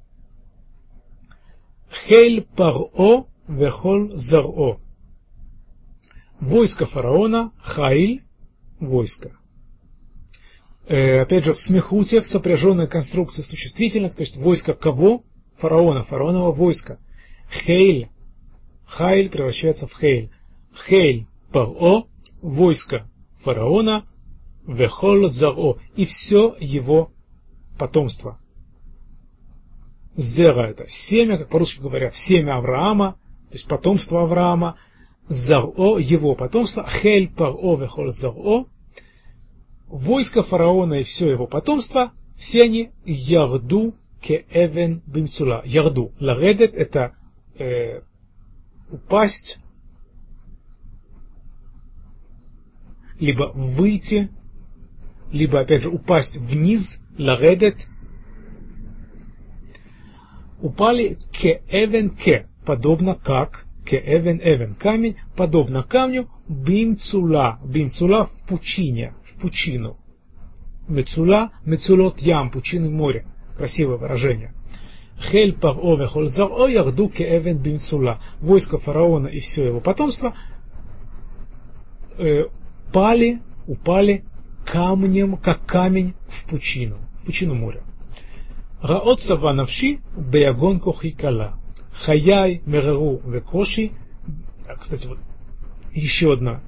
Хель 2.06 2.42
паро 2.56 3.26
вехол 3.46 4.10
заро. 4.12 4.78
Войско 6.40 6.86
фараона, 6.86 7.52
хайль, 7.62 8.22
войско. 8.78 9.36
Э, 10.88 11.20
опять 11.20 11.44
же, 11.44 11.52
в 11.52 11.60
смехуте, 11.60 12.20
в 12.20 12.26
сопряженной 12.26 12.88
конструкции 12.88 13.42
существительных, 13.42 14.16
то 14.16 14.22
есть 14.22 14.36
войско 14.36 14.74
кого? 14.74 15.22
Фараона, 15.60 16.02
фараонова 16.02 16.52
войска. 16.52 16.98
Хейль, 17.50 18.08
Хайль 18.86 19.30
превращается 19.30 19.86
в 19.86 19.94
Хейль. 19.94 20.30
Хейль 20.86 21.26
Паро, 21.52 22.04
войско 22.42 23.08
фараона, 23.42 24.06
Вехол 24.66 25.28
Заро, 25.28 25.78
и 25.96 26.04
все 26.04 26.54
его 26.60 27.10
потомство. 27.78 28.38
Зера 30.16 30.68
это 30.70 30.86
семя, 30.88 31.38
как 31.38 31.48
по-русски 31.48 31.80
говорят, 31.80 32.14
семя 32.14 32.56
Авраама, 32.58 33.12
то 33.48 33.54
есть 33.54 33.68
потомство 33.68 34.22
Авраама, 34.22 34.76
Заро, 35.28 35.98
его 35.98 36.34
потомство, 36.34 36.86
Хель 36.88 37.30
Паро 37.32 37.76
Вехоль 37.76 38.12
Заро, 38.12 38.66
войско 39.88 40.42
фараона 40.42 40.94
и 40.94 41.02
все 41.02 41.30
его 41.30 41.46
потомство, 41.46 42.12
все 42.36 42.62
они 42.64 42.90
ярду 43.04 43.94
эвен 44.28 45.02
бимцула. 45.06 45.62
Ярду. 45.64 46.12
Ларедет 46.20 46.74
это 46.74 47.14
э, 47.58 48.02
упасть, 48.90 49.58
либо 53.18 53.52
выйти, 53.54 54.30
либо 55.32 55.60
опять 55.60 55.82
же 55.82 55.90
упасть 55.90 56.36
вниз, 56.36 57.00
ларедет. 57.18 57.76
Упали 60.60 61.18
ке 61.32 61.62
эвен 61.70 62.10
ке, 62.10 62.48
подобно 62.66 63.14
как, 63.14 63.66
ке 63.86 63.96
эвен 63.96 64.40
эвен, 64.42 64.74
камень, 64.74 65.16
подобно 65.36 65.82
камню, 65.82 66.28
бимцула, 66.48 67.58
бимцула 67.64 68.26
в 68.26 68.48
пучине, 68.48 69.14
в 69.24 69.40
пучину. 69.40 69.96
Мецула, 70.88 71.52
мецулот 71.64 72.20
ям, 72.20 72.50
пучины 72.50 72.90
моря. 72.90 73.24
Красивое 73.60 73.98
выражение. 73.98 74.54
Хель 75.18 75.52
паро 75.52 75.94
вехоль 75.94 76.30
заро 76.30 76.66
ярду 76.66 77.10
кеэвен 77.10 77.58
бимцула. 77.58 78.18
Войско 78.40 78.78
фараона 78.78 79.26
и 79.26 79.40
все 79.40 79.66
его 79.66 79.80
потомство 79.80 80.34
э, 82.16 82.44
пали, 82.90 83.40
упали 83.66 84.24
камнем, 84.64 85.36
как 85.36 85.66
камень 85.66 86.14
в 86.26 86.48
пучину, 86.48 87.00
в 87.20 87.26
пучину 87.26 87.54
моря. 87.54 87.82
Раот 88.80 89.20
сава 89.20 89.52
навши 89.52 89.98
беягон 90.16 90.80
кохикала. 90.80 91.58
Хаяй 91.92 92.62
мереру 92.64 93.20
векоши. 93.26 93.90
Кстати, 94.80 95.06
вот 95.06 95.18
еще 95.92 96.32
одна 96.32 96.62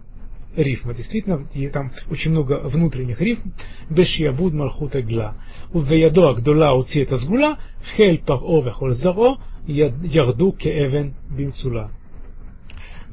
рифмы. 0.56 0.94
Действительно, 0.94 1.46
там 1.72 1.92
очень 2.10 2.30
много 2.30 2.60
внутренних 2.64 3.20
рифм. 3.20 3.52
Бешиабуд 3.90 4.52
мархута 4.52 5.02
гла. 5.02 5.36
Увеядо 5.72 6.30
агдола 6.30 6.74
уци 6.74 7.02
это 7.02 7.16
сгула, 7.16 7.58
хель 7.96 8.18
паро 8.18 8.62
вехоль 8.62 8.92
заро, 8.92 9.38
ярду 9.66 10.52
кеэвен 10.52 11.14
бимцула. 11.30 11.90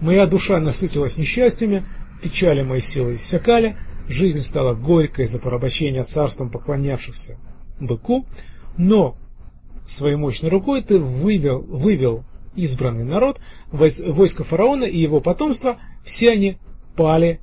Моя 0.01 0.27
душа 0.27 0.59
насытилась 0.59 1.17
несчастьями, 1.17 1.85
печали 2.21 2.63
мои 2.63 2.81
силы 2.81 3.15
иссякали, 3.15 3.75
жизнь 4.07 4.41
стала 4.41 4.73
горькой 4.73 5.25
за 5.25 5.39
порабощение 5.39 6.03
царством 6.03 6.49
поклонявшихся 6.49 7.37
быку, 7.79 8.25
но 8.77 9.17
своей 9.87 10.15
мощной 10.15 10.49
рукой 10.51 10.83
ты 10.83 10.97
вывел, 10.97 11.61
вывел 11.61 12.23
избранный 12.55 13.03
народ, 13.03 13.39
войско 13.71 14.43
фараона 14.43 14.85
и 14.85 14.99
его 14.99 15.21
потомство, 15.21 15.77
все 16.03 16.31
они 16.31 16.57
пали 16.98 17.40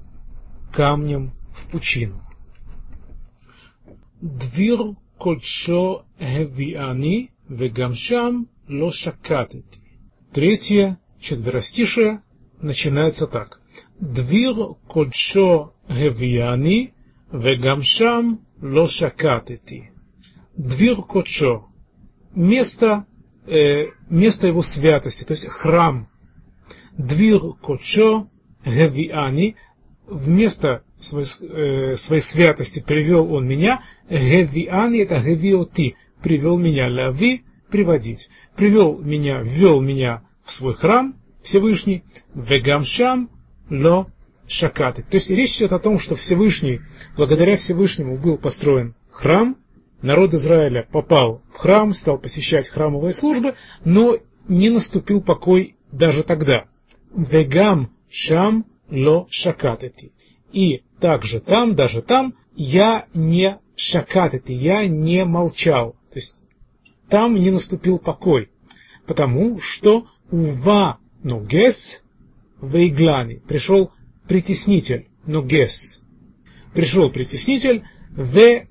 камнем 0.71 1.31
в 1.53 1.71
пучину. 1.71 2.21
דביר 4.23 4.83
קודשו 5.17 6.01
הביאני, 6.19 7.27
וגם 7.49 7.95
שם 7.95 8.41
לא 8.67 8.91
שקטתי. 8.91 9.77
Третье, 10.33 10.97
четверостишее, 11.19 12.21
начинается 12.61 13.27
так. 13.27 13.59
Двир 13.99 14.75
кодшо 14.87 15.73
гевияни, 15.89 16.93
вегам 17.31 17.81
шам 17.83 18.41
ло 18.61 18.87
шакатити. 18.87 19.91
Двир 20.55 20.95
кодшо. 21.01 21.67
Место, 22.33 23.05
э, 23.45 23.87
место 24.09 24.47
его 24.47 24.61
святости, 24.61 25.23
то 25.25 25.33
есть 25.33 25.47
храм. 25.47 26.07
Двир 26.97 27.41
кодшо 27.61 28.27
гевияни. 28.66 29.56
Вместо 30.06 30.82
своей, 30.96 31.26
э, 31.40 31.96
своей 31.96 32.22
святости 32.22 32.82
привел 32.84 33.32
он 33.32 33.46
меня. 33.46 33.80
Гевиани 34.10 35.00
это 35.00 35.18
гевиоти. 35.20 35.96
Привел 36.22 36.58
меня 36.58 36.88
лави, 36.88 37.42
приводить. 37.70 38.28
Привел 38.56 38.98
меня, 38.98 39.40
ввел 39.40 39.80
меня 39.80 40.22
в 40.44 40.52
свой 40.52 40.74
храм 40.74 41.16
Всевышний. 41.42 42.02
Вегамшам 42.34 43.30
ло 43.70 44.06
шакаты. 44.48 45.02
То 45.02 45.16
есть 45.16 45.30
речь 45.30 45.56
идет 45.56 45.72
о 45.72 45.78
том, 45.78 45.98
что 45.98 46.14
Всевышний, 46.14 46.80
благодаря 47.16 47.56
Всевышнему 47.56 48.16
был 48.16 48.38
построен 48.38 48.94
храм, 49.10 49.56
народ 50.02 50.34
Израиля 50.34 50.86
попал 50.90 51.42
в 51.52 51.58
храм, 51.58 51.92
стал 51.94 52.18
посещать 52.18 52.68
храмовые 52.68 53.12
службы, 53.12 53.54
но 53.84 54.16
не 54.46 54.70
наступил 54.70 55.20
покой 55.20 55.76
даже 55.90 56.22
тогда. 56.22 56.66
Вегам 57.14 57.90
шам 58.10 58.66
ло 58.90 59.26
шакатети. 59.30 60.12
И 60.52 60.82
также 61.00 61.40
там, 61.40 61.74
даже 61.74 62.02
там, 62.02 62.34
я 62.54 63.06
не 63.14 63.58
шакатети, 63.76 64.52
я 64.52 64.86
не 64.86 65.24
молчал. 65.24 65.96
То 66.10 66.18
есть 66.18 66.46
там 67.08 67.34
не 67.34 67.50
наступил 67.50 67.98
покой. 67.98 68.50
Потому 69.06 69.60
что 69.60 70.06
ува 70.30 70.98
нугес 71.22 72.02
вейглани. 72.60 73.42
Пришел 73.46 73.92
притеснитель, 74.28 75.06
нугес. 75.26 76.02
Пришел 76.74 77.10
притеснитель, 77.10 77.84
в 78.10 78.66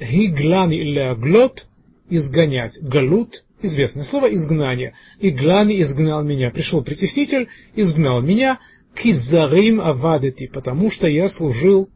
гиглани 0.00 0.82
леаглот, 0.82 1.66
изгонять. 2.08 2.78
Галут, 2.82 3.44
известное 3.62 4.04
слово, 4.04 4.32
изгнание. 4.34 4.94
Иглани 5.18 5.80
изгнал 5.82 6.22
меня. 6.22 6.50
Пришел 6.50 6.82
притеснитель, 6.82 7.48
изгнал 7.74 8.20
меня, 8.22 8.58
кизарим 8.94 9.80
авадети, 9.80 10.46
потому 10.46 10.90
что 10.90 11.06
я 11.06 11.28
служил, 11.28 11.88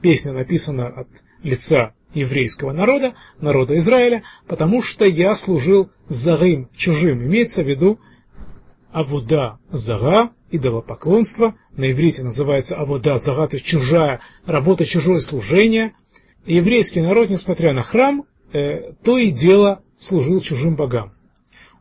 песня 0.00 0.32
написана 0.32 0.88
от 0.88 1.08
лица 1.42 1.92
еврейского 2.14 2.72
народа, 2.72 3.14
народа 3.40 3.76
Израиля, 3.76 4.22
потому 4.46 4.82
что 4.82 5.04
я 5.04 5.34
служил 5.34 5.90
зарым, 6.08 6.68
чужим. 6.76 7.22
Имеется 7.22 7.62
в 7.62 7.68
виду 7.68 7.98
авуда 8.92 9.58
зара, 9.70 10.30
идолопоклонство, 10.50 11.54
на 11.74 11.90
иврите 11.90 12.22
называется 12.22 12.76
авуда 12.76 13.18
зара, 13.18 13.48
то 13.48 13.56
есть 13.56 13.66
чужая, 13.66 14.20
работа, 14.46 14.84
чужое 14.84 15.20
служение. 15.20 15.92
И 16.44 16.56
еврейский 16.56 17.00
народ, 17.00 17.30
несмотря 17.30 17.72
на 17.72 17.82
храм, 17.82 18.24
то 18.52 19.18
и 19.18 19.30
дело 19.30 19.82
служил 19.98 20.40
чужим 20.40 20.76
богам. 20.76 21.12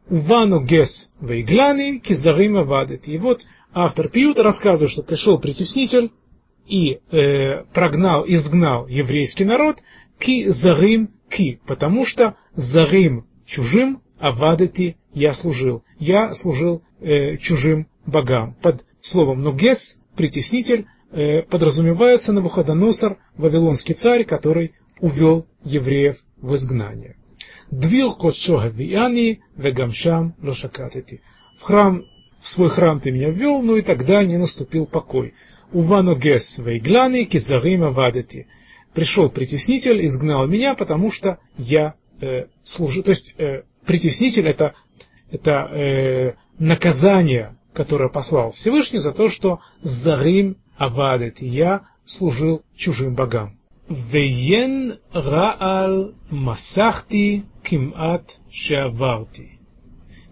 Увану 0.09 0.63
гес 0.63 1.11
вейглани 1.21 1.99
кизарим 1.99 2.57
авадет. 2.57 3.07
И 3.07 3.17
вот 3.17 3.41
автор 3.73 4.09
Пиюта 4.09 4.43
рассказывает, 4.43 4.91
что 4.91 5.03
пришел 5.03 5.39
притеснитель 5.39 6.11
и 6.67 6.99
э, 7.11 7.63
прогнал, 7.73 8.25
изгнал 8.27 8.87
еврейский 8.87 9.45
народ 9.45 9.77
ки 10.19 10.47
зарим 10.49 11.09
ки, 11.29 11.59
потому 11.65 12.05
что 12.05 12.35
зарим 12.53 13.25
чужим, 13.45 14.01
а 14.19 14.31
вадати 14.31 14.97
я 15.13 15.33
служил. 15.33 15.83
Я 15.99 16.33
служил 16.33 16.83
э, 16.99 17.37
чужим 17.37 17.87
богам. 18.05 18.55
Под 18.61 18.85
словом 19.01 19.41
нугес, 19.41 19.99
притеснитель, 20.15 20.85
э, 21.11 21.41
подразумевается 21.43 22.33
Навуходоносор, 22.33 23.17
вавилонский 23.37 23.95
царь, 23.95 24.25
который 24.25 24.73
увел 24.99 25.47
евреев 25.63 26.17
в 26.41 26.55
изгнание. 26.55 27.15
Двил 27.69 28.13
кодшога 28.15 28.67
вияни 28.67 29.41
вегамшам 29.55 30.35
лошакатити. 30.41 31.21
В 31.57 31.63
храм 31.63 32.03
в 32.41 32.47
свой 32.47 32.69
храм 32.69 32.99
ты 32.99 33.11
меня 33.11 33.29
ввел, 33.29 33.61
но 33.61 33.77
и 33.77 33.81
тогда 33.81 34.23
не 34.23 34.37
наступил 34.37 34.85
покой. 34.85 35.33
Увану 35.71 36.15
гес 36.15 36.57
вейгляни 36.57 37.25
кизарима 37.25 37.89
вадати. 37.89 38.47
Пришел 38.93 39.29
притеснитель, 39.29 40.05
изгнал 40.05 40.47
меня, 40.47 40.73
потому 40.73 41.11
что 41.11 41.39
я 41.57 41.95
э, 42.19 42.47
служу. 42.63 43.03
То 43.03 43.11
есть 43.11 43.33
э, 43.37 43.63
притеснитель 43.85 44.47
это, 44.47 44.73
это 45.31 45.51
э, 45.51 46.33
наказание, 46.59 47.55
которое 47.73 48.09
послал 48.09 48.51
Всевышний 48.51 48.99
за 48.99 49.13
то, 49.13 49.29
что 49.29 49.61
зарим 49.81 50.57
авадет, 50.77 51.41
я 51.41 51.83
служил 52.05 52.63
чужим 52.75 53.15
богам. 53.15 53.60
Веен 53.91 54.99
раал 55.13 56.13
масахти 56.29 57.43
кимат 57.63 58.39
шаварти. 58.49 59.59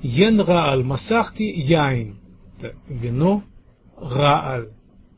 Йен 0.02 0.40
рааль 0.40 0.84
масахти 0.84 1.44
яин. 1.44 2.20
Вино 2.88 3.44
рааль. 3.98 4.70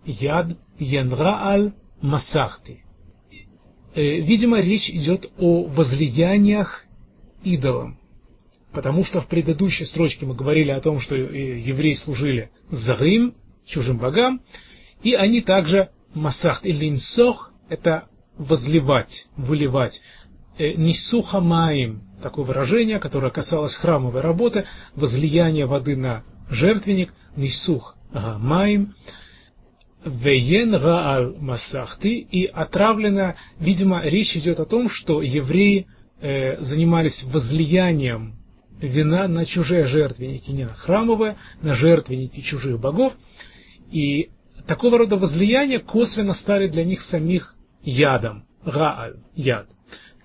Яд 0.05 0.57
йен 0.79 1.13
рааль 1.13 1.73
масахти. 2.01 2.83
Видимо, 3.95 4.59
речь 4.59 4.89
идет 4.89 5.31
о 5.37 5.65
возлияниях 5.65 6.85
идолам. 7.43 7.99
Потому 8.71 9.03
что 9.03 9.21
в 9.21 9.27
предыдущей 9.27 9.85
строчке 9.85 10.25
мы 10.25 10.33
говорили 10.33 10.71
о 10.71 10.79
том, 10.79 10.99
что 10.99 11.15
евреи 11.15 11.93
служили 11.93 12.49
зарым, 12.69 13.35
чужим 13.65 13.97
богам, 13.97 14.41
и 15.03 15.13
они 15.13 15.41
также 15.41 15.89
масахт 16.13 16.65
или 16.65 16.89
инсох, 16.89 17.51
это 17.69 18.07
возливать, 18.37 19.27
выливать. 19.37 20.01
э, 20.57 20.73
«нисуха 20.73 21.39
маим»– 21.39 22.03
такое 22.21 22.45
выражение, 22.45 22.99
которое 22.99 23.31
касалось 23.31 23.75
храмовой 23.75 24.21
работы, 24.21 24.65
возлияния 24.95 25.65
воды 25.65 25.95
на 25.95 26.23
жертвенник, 26.49 27.13
«нисух 27.35 27.95
маим», 28.13 28.93
Вейен 30.03 30.73
Рааль 30.73 31.35
Масахты 31.37 32.15
и 32.15 32.45
отравлено, 32.45 33.35
видимо, 33.59 34.01
речь 34.03 34.35
идет 34.35 34.59
о 34.59 34.65
том, 34.65 34.89
что 34.89 35.21
евреи 35.21 35.87
э, 36.19 36.59
занимались 36.61 37.23
возлиянием 37.23 38.35
вина 38.79 39.27
на 39.27 39.45
чужие 39.45 39.85
жертвенники, 39.85 40.49
не 40.49 40.63
на 40.63 40.73
храмовые, 40.73 41.37
на 41.61 41.75
жертвенники 41.75 42.41
чужих 42.41 42.79
богов. 42.79 43.13
И 43.91 44.29
такого 44.65 44.97
рода 44.97 45.17
возлияния 45.17 45.79
косвенно 45.79 46.33
стали 46.33 46.67
для 46.67 46.83
них 46.83 47.01
самих 47.01 47.55
ядом, 47.83 48.45
рааль, 48.63 49.17
яд. 49.35 49.67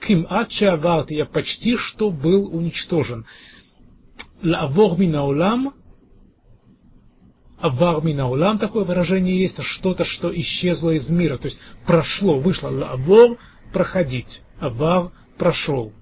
Ким 0.01 0.27
ача 0.29 0.79
я 1.11 1.25
почти 1.25 1.77
что 1.77 2.11
был 2.11 2.55
уничтожен. 2.55 3.27
Лавор 4.43 4.99
минаулам, 4.99 5.75
авар 7.59 8.05
минаулам, 8.05 8.59
такое 8.59 8.85
выражение 8.85 9.41
есть, 9.41 9.63
что-то, 9.63 10.05
что 10.05 10.35
исчезло 10.39 10.91
из 10.91 11.09
мира, 11.11 11.39
то 11.39 11.47
есть 11.47 11.59
прошло, 11.87 12.39
вышло, 12.39 12.69
лавор, 12.69 13.39
проходить, 13.73 14.43
авар, 14.61 15.11
прошел. 15.39 15.93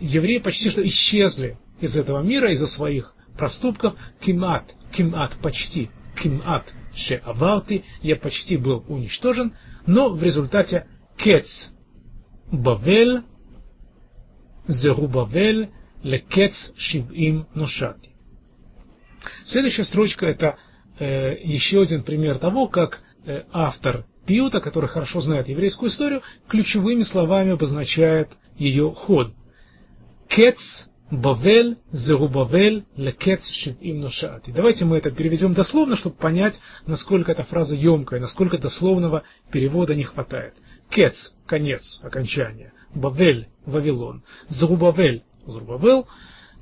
Евреи 0.00 0.38
почти 0.38 0.70
что 0.70 0.86
исчезли 0.86 1.58
из 1.80 1.96
этого 1.96 2.22
мира 2.22 2.52
из-за 2.52 2.66
своих 2.66 3.14
проступков. 3.36 3.94
Кимат, 4.20 4.74
кимат, 4.92 5.32
почти, 5.42 5.90
кимат, 6.20 6.72
ше 6.94 7.22
аварты, 7.24 7.84
я 8.02 8.16
почти 8.16 8.56
был 8.56 8.84
уничтожен, 8.88 9.54
но 9.88 10.10
в 10.10 10.22
результате 10.22 10.86
кец 11.16 11.72
бавель, 12.52 13.22
зерубавель, 14.68 15.70
лекец 16.02 16.74
шивим 16.76 17.48
ношати. 17.54 18.10
Следующая 19.46 19.84
строчка 19.84 20.26
это 20.26 20.58
э, 20.98 21.38
еще 21.42 21.80
один 21.80 22.02
пример 22.02 22.36
того, 22.36 22.68
как 22.68 23.00
э, 23.24 23.44
автор 23.50 24.04
Пиута, 24.26 24.60
который 24.60 24.90
хорошо 24.90 25.22
знает 25.22 25.48
еврейскую 25.48 25.88
историю, 25.88 26.22
ключевыми 26.48 27.02
словами 27.02 27.52
обозначает 27.52 28.28
ее 28.58 28.90
ход. 28.90 29.32
Кец 30.28 30.86
Бавель, 31.10 31.78
Зерубавель, 31.90 32.84
Лекец, 32.96 33.48
Шивим 33.50 34.00
Ношати. 34.00 34.50
Давайте 34.50 34.84
мы 34.84 34.98
это 34.98 35.10
переведем 35.10 35.54
дословно, 35.54 35.96
чтобы 35.96 36.16
понять, 36.16 36.60
насколько 36.86 37.32
эта 37.32 37.44
фраза 37.44 37.74
емкая, 37.74 38.20
насколько 38.20 38.58
дословного 38.58 39.22
перевода 39.50 39.94
не 39.94 40.02
хватает. 40.02 40.54
Кец– 40.90 41.34
конец, 41.46 42.00
окончание. 42.02 42.74
Бавель– 42.94 43.48
Вавилон. 43.66 44.22
Зерубавель– 44.50 45.22
Зерубавел. 45.46 46.06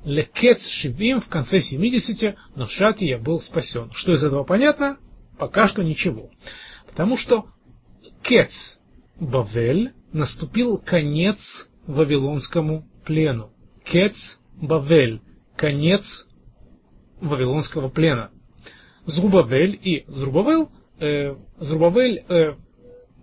Лекец 0.05 0.65
Шивим 0.65 1.19
в 1.19 1.27
конце 1.27 1.59
70 1.59 2.37
Ношати 2.55 3.03
я 3.03 3.17
был 3.17 3.41
спасен. 3.41 3.91
Что 3.91 4.13
из 4.13 4.23
этого 4.23 4.45
понятно? 4.45 4.97
Пока 5.37 5.67
что 5.67 5.83
ничего. 5.83 6.29
Потому 6.87 7.17
что 7.17 7.47
Кец 8.23 8.79
Бавель 9.19 9.91
наступил 10.13 10.77
конец 10.77 11.69
вавилонскому 11.85 12.87
плену. 13.05 13.51
Кец 13.91 14.39
Бавель, 14.55 15.21
конец 15.55 16.27
вавилонского 17.21 17.89
плена. 17.89 18.31
Зрубавель 19.05 19.79
и 19.81 20.03
Зрубавел, 20.07 20.71
э, 20.99 21.35
Зрубавель 21.59 22.23
э, 22.27 22.55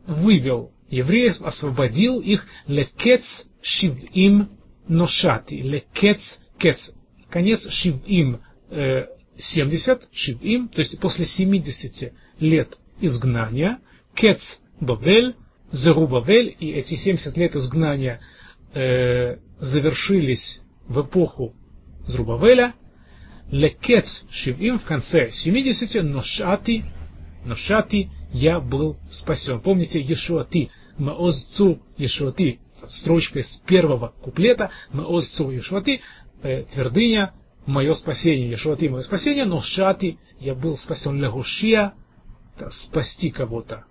вывел 0.06 0.72
евреев, 0.88 1.42
освободил 1.42 2.20
их. 2.20 2.46
Лекец 2.66 3.46
шивим 3.60 4.50
ношати, 4.88 5.54
лекец 5.54 6.40
кец, 6.58 6.94
конец 7.28 7.68
шивим 7.68 8.40
э, 8.70 9.06
70, 9.36 10.08
шивим, 10.12 10.68
то 10.68 10.80
есть 10.80 10.98
после 11.00 11.26
70 11.26 12.12
лет 12.38 12.78
изгнания, 13.00 13.78
кец 14.14 14.60
Бавель, 14.80 15.36
Зерубавель, 15.72 16.56
и 16.58 16.70
эти 16.70 16.94
70 16.94 17.36
лет 17.36 17.56
изгнания 17.56 18.20
э, 18.72 19.38
завершились 19.58 20.60
в 20.86 21.00
эпоху 21.02 21.54
Зрубавеля, 22.06 22.74
лекец 23.50 24.26
шивим 24.30 24.78
в 24.78 24.84
конце 24.84 25.30
70 25.30 26.02
ношати, 26.04 26.84
ношати 27.44 28.10
я 28.32 28.60
был 28.60 28.96
спасен. 29.10 29.60
Помните 29.60 30.00
Ешуати, 30.00 30.70
маозцу 30.98 31.80
Ешуати, 31.96 32.58
строчка 32.88 33.38
из 33.38 33.56
первого 33.66 34.12
куплета, 34.22 34.70
маозцу 34.92 35.50
Ешуати, 35.50 36.00
э, 36.42 36.64
твердыня, 36.64 37.32
мое 37.66 37.94
спасение, 37.94 38.50
Ешуати, 38.50 38.88
мое 38.88 39.02
спасение, 39.02 39.44
ношати 39.44 40.18
я 40.40 40.54
был 40.54 40.76
спасен, 40.76 41.20
легушия, 41.20 41.94
спасти 42.70 43.30
кого-то, 43.30 43.84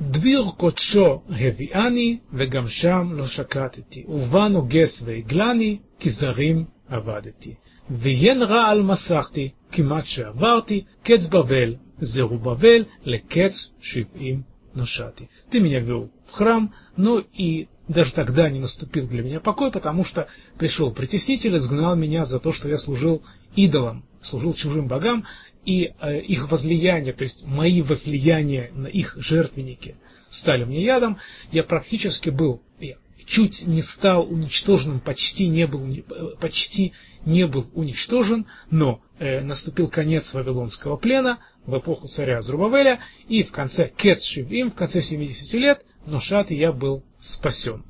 דביר 0.00 0.44
קודשו 0.56 1.22
הביאני, 1.30 2.18
וגם 2.32 2.68
שם 2.68 3.10
לא 3.12 3.26
שקטתי, 3.26 4.04
ובה 4.08 4.48
נוגס 4.48 5.02
והגלני, 5.04 5.78
כי 5.98 6.10
זרים 6.10 6.64
עבדתי. 6.88 7.54
ויין 7.90 8.42
רעל 8.42 8.82
מסכתי, 8.82 9.48
כמעט 9.72 10.04
שעברתי, 10.04 10.84
קץ 11.02 11.26
בבל, 11.26 11.74
זרובבל, 12.00 12.84
לקץ 13.04 13.70
שבעים 13.80 14.42
ношати. 14.74 15.28
Ты 15.50 15.60
меня 15.60 15.80
вел 15.80 16.10
в 16.26 16.32
храм, 16.32 16.72
но 16.96 17.20
и 17.20 17.68
даже 17.88 18.12
тогда 18.12 18.48
не 18.50 18.60
наступил 18.60 19.06
для 19.06 19.22
меня 19.22 19.40
покой, 19.40 19.70
потому 19.70 20.04
что 20.04 20.26
пришел 20.58 20.92
притеснитель 20.92 21.54
и 21.54 21.58
сгнал 21.58 21.96
меня 21.96 22.24
за 22.24 22.40
то, 22.40 22.52
что 22.52 22.68
я 22.68 22.78
служил 22.78 23.22
идолам, 23.54 24.04
служил 24.21 24.53
чужим 24.53 24.87
богам, 24.87 25.25
и 25.65 25.91
э, 25.99 26.21
их 26.21 26.49
возлияние, 26.51 27.13
то 27.13 27.23
есть 27.23 27.45
мои 27.45 27.81
возлияния 27.81 28.71
на 28.73 28.87
их 28.87 29.15
жертвеннике 29.17 29.97
стали 30.29 30.63
мне 30.63 30.83
ядом, 30.83 31.17
я 31.51 31.63
практически 31.63 32.29
был, 32.29 32.61
я 32.79 32.95
чуть 33.29 33.65
не 33.67 33.83
стал 33.83 34.23
уничтоженным, 34.29 34.99
почти 34.99 35.47
не 35.47 35.67
был, 35.67 35.87
э, 35.87 36.01
почти 36.41 36.93
не 37.25 37.45
был 37.45 37.69
уничтожен, 37.73 38.47
но 38.71 39.01
э, 39.19 39.41
наступил 39.41 39.87
конец 39.87 40.33
Вавилонского 40.33 40.97
плена 40.97 41.39
в 41.65 41.77
эпоху 41.77 42.07
царя 42.07 42.41
Зрубавеля, 42.41 42.99
и 43.27 43.43
в 43.43 43.51
конце 43.51 43.91
Кец 43.95 44.23
Шивим, 44.23 44.71
в 44.71 44.75
конце 44.75 45.01
70 45.01 45.53
лет, 45.53 45.85
Ношат 46.05 46.49
я 46.49 46.71
был 46.71 47.03
спасен. 47.19 47.85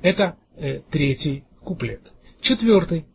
Это 0.00 0.36
э, 0.56 0.80
третий 0.90 1.44
куплет. 1.60 2.12
Четвертый 2.40 3.06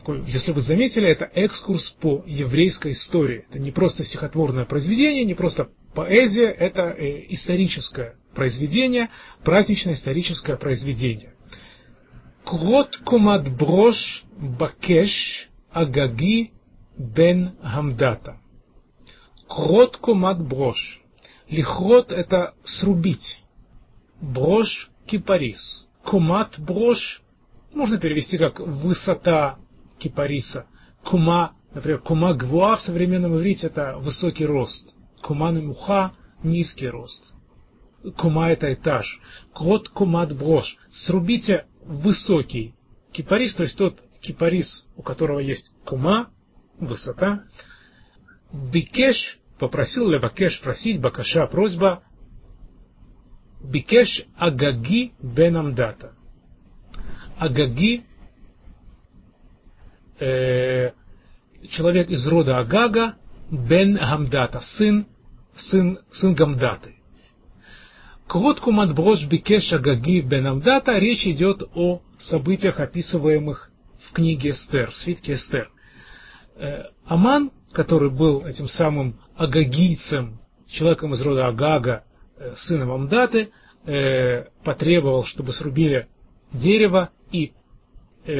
такой, 0.00 0.24
если 0.26 0.52
вы 0.52 0.60
заметили, 0.62 1.06
это 1.06 1.30
экскурс 1.34 1.90
по 2.00 2.24
еврейской 2.26 2.92
истории. 2.92 3.44
Это 3.48 3.58
не 3.58 3.70
просто 3.70 4.04
стихотворное 4.04 4.64
произведение, 4.64 5.24
не 5.24 5.34
просто 5.34 5.68
поэзия, 5.94 6.48
это 6.48 6.90
э, 6.90 7.26
историческое 7.28 8.16
произведение, 8.34 9.10
праздничное 9.44 9.94
историческое 9.94 10.56
произведение. 10.56 11.34
Крот 12.44 12.96
кумат 13.04 13.54
брош 13.56 14.24
бакеш 14.36 15.50
агаги 15.70 16.52
бен 16.96 17.56
хамдата. 17.62 18.40
Крот 19.48 19.98
кумат 19.98 20.42
брош. 20.42 21.02
Лихрот 21.48 22.10
это 22.12 22.54
срубить. 22.64 23.42
Брош 24.20 24.90
кипарис. 25.06 25.88
Кумат 26.04 26.58
брош 26.58 27.22
можно 27.74 27.98
перевести 27.98 28.38
как 28.38 28.60
высота 28.60 29.59
кипариса. 30.00 30.66
Кума, 31.04 31.54
например, 31.74 32.00
кума 32.00 32.34
гвуа 32.34 32.76
в 32.76 32.82
современном 32.82 33.36
иврите 33.36 33.68
это 33.68 33.96
высокий 33.98 34.46
рост. 34.46 34.94
Кума 35.22 35.52
муха 35.52 36.12
низкий 36.42 36.88
рост. 36.88 37.34
Кума 38.16 38.50
это 38.50 38.72
этаж. 38.72 39.20
Крот 39.54 39.88
кумат 39.88 40.36
брош. 40.36 40.78
Срубите 40.90 41.66
высокий 41.84 42.74
кипарис, 43.12 43.54
то 43.54 43.64
есть 43.64 43.76
тот 43.76 44.02
кипарис, 44.20 44.88
у 44.96 45.02
которого 45.02 45.40
есть 45.40 45.70
кума, 45.84 46.30
высота. 46.78 47.44
Бикеш 48.52 49.38
попросил 49.58 50.08
левакеш 50.08 50.60
просить, 50.62 51.00
бакаша 51.00 51.46
просьба. 51.46 52.02
Бикеш 53.62 54.24
агаги 54.36 55.12
бенамдата. 55.22 56.14
Агаги 57.38 58.04
э, 60.20 60.92
человек 61.70 62.10
из 62.10 62.26
рода 62.26 62.58
Агага, 62.58 63.16
бен 63.50 63.96
Гамдата, 63.96 64.60
сын, 64.60 65.06
сын, 65.56 65.98
сын 66.12 66.34
Гамдаты. 66.34 66.96
Кротку 68.28 68.70
Мадброш 68.70 69.26
Бикеш 69.26 69.72
Агаги 69.72 70.20
бен 70.20 70.46
Амдата 70.46 70.98
речь 70.98 71.26
идет 71.26 71.62
о 71.74 72.00
событиях, 72.18 72.78
описываемых 72.78 73.70
в 73.98 74.12
книге 74.12 74.50
Эстер, 74.50 74.90
в 74.90 74.96
свитке 74.96 75.32
Эстер. 75.32 75.70
Э, 76.56 76.84
Аман, 77.04 77.50
который 77.72 78.10
был 78.10 78.46
этим 78.46 78.68
самым 78.68 79.18
агагийцем, 79.36 80.40
человеком 80.68 81.14
из 81.14 81.22
рода 81.22 81.48
Агага, 81.48 82.04
э, 82.36 82.54
сыном 82.56 82.92
Амдаты, 82.92 83.50
потребовал, 84.62 85.24
чтобы 85.24 85.54
срубили 85.54 86.06
дерево 86.52 87.08
и 87.32 87.54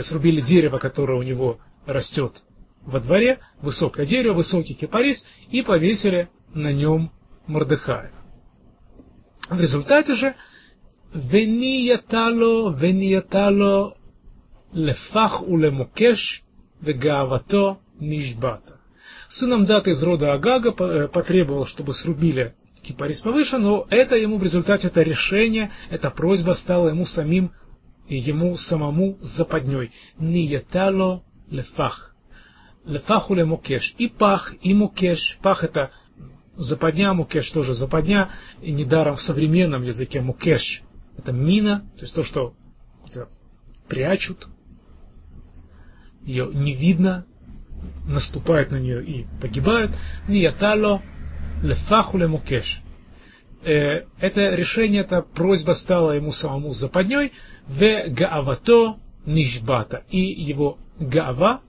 срубили 0.02 0.42
дерево, 0.42 0.76
которое 0.76 1.18
у 1.18 1.22
него 1.22 1.60
растет. 1.90 2.42
Во 2.82 3.00
дворе 3.00 3.40
высокое 3.60 4.06
дерево, 4.06 4.34
высокий 4.34 4.74
кипарис, 4.74 5.26
и 5.50 5.62
повесили 5.62 6.30
на 6.54 6.72
нем 6.72 7.12
Мордыхая. 7.46 8.12
В 9.48 9.60
результате 9.60 10.14
же 10.14 10.34
«Вениятало, 11.12 12.72
вениятало 12.72 13.96
лефах 14.72 15.42
улемукеш 15.42 16.44
вегавато 16.80 17.78
нишбата». 17.98 18.78
Сыном 19.28 19.66
даты 19.66 19.90
из 19.90 20.02
рода 20.02 20.32
Агага 20.32 20.70
э, 20.70 21.08
потребовал, 21.08 21.66
чтобы 21.66 21.94
срубили 21.94 22.54
кипарис 22.82 23.20
повыше, 23.20 23.58
но 23.58 23.86
это 23.90 24.16
ему 24.16 24.38
в 24.38 24.42
результате, 24.42 24.88
это 24.88 25.02
решение, 25.02 25.70
эта 25.90 26.10
просьба 26.10 26.52
стала 26.52 26.88
ему 26.88 27.04
самим 27.04 27.52
и 28.08 28.16
ему 28.16 28.56
самому 28.56 29.18
западней. 29.20 29.92
«Ниятало 30.18 31.22
лефах. 31.50 32.14
Лефаху 32.84 33.34
ле 33.34 33.44
мукеш. 33.44 33.94
И 33.98 34.08
пах, 34.08 34.54
и 34.62 34.74
мукеш. 34.74 35.38
Пах 35.42 35.64
это 35.64 35.90
западня, 36.56 37.12
мукеш 37.12 37.50
тоже 37.50 37.74
западня. 37.74 38.30
И 38.62 38.72
недаром 38.72 39.16
в 39.16 39.22
современном 39.22 39.82
языке 39.82 40.20
мукеш 40.20 40.82
это 41.18 41.32
мина, 41.32 41.80
то 41.96 42.02
есть 42.02 42.14
то, 42.14 42.24
что 42.24 42.54
прячут, 43.88 44.48
ее 46.22 46.50
не 46.52 46.74
видно, 46.74 47.26
наступают 48.06 48.70
на 48.70 48.76
нее 48.76 49.04
и 49.04 49.26
погибают. 49.40 49.96
Ниятало 50.28 51.02
лефаху 51.62 52.18
лемукеш. 52.18 52.82
Э, 53.62 54.04
это 54.18 54.54
решение, 54.54 55.02
эта 55.02 55.22
просьба 55.22 55.72
стала 55.72 56.12
ему 56.12 56.32
самому 56.32 56.72
западней. 56.72 57.32
В 57.66 58.08
гаавато 58.08 58.96
нишбата. 59.26 60.04
И 60.10 60.20
его 60.20 60.78
гава, 61.00 61.62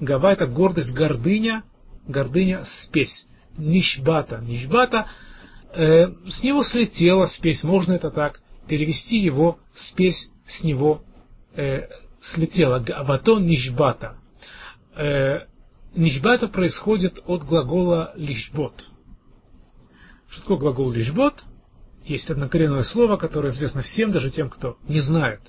гава 0.00 0.32
это 0.32 0.46
гордость, 0.46 0.94
гордыня, 0.94 1.62
гордыня, 2.06 2.64
спесь. 2.64 3.26
Нишбата, 3.56 4.40
нишбата. 4.42 5.06
Э, 5.72 6.08
с 6.28 6.42
него 6.42 6.64
слетела 6.64 7.26
спесь, 7.26 7.62
можно 7.62 7.92
это 7.94 8.10
так 8.10 8.40
перевести 8.66 9.18
его 9.18 9.58
спесь 9.72 10.30
с 10.46 10.64
него 10.64 11.02
э, 11.54 11.88
слетела. 12.20 12.80
Гаватон 12.80 13.46
нишбата. 13.46 14.16
Э, 14.96 15.46
нишбата 15.94 16.48
происходит 16.48 17.20
от 17.26 17.44
глагола 17.44 18.12
лишбот. 18.16 18.90
Что 20.28 20.42
такое 20.42 20.58
глагол 20.58 20.90
лишбот? 20.90 21.44
Есть 22.04 22.28
однокоренное 22.28 22.82
слово, 22.82 23.16
которое 23.16 23.48
известно 23.50 23.82
всем, 23.82 24.10
даже 24.10 24.30
тем, 24.30 24.50
кто 24.50 24.76
не 24.88 25.00
знает. 25.00 25.40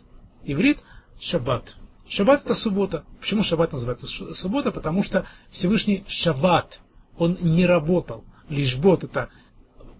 Иврит– 0.43 0.77
шаббат. 1.19 1.75
Шаббат– 2.08 2.44
это 2.46 2.56
суббота. 2.56 3.04
Почему 3.20 3.44
шаббат 3.44 3.74
называется 3.74 4.08
суббота? 4.34 4.72
Потому 4.72 5.04
что 5.04 5.26
Всевышний 5.50 6.04
шаббат, 6.08 6.80
он 7.18 7.38
не 7.41 7.65
работал. 7.65 8.24
Лишбот– 8.50 9.04
это 9.06 9.30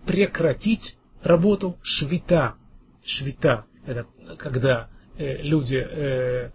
прекратить 0.06 0.98
работу, 1.24 1.78
швита 1.82 2.56
швита, 3.06 3.66
это 3.86 4.08
когда 4.38 4.90
э, 5.18 5.42
люди 5.42 5.78
э, 5.78 6.52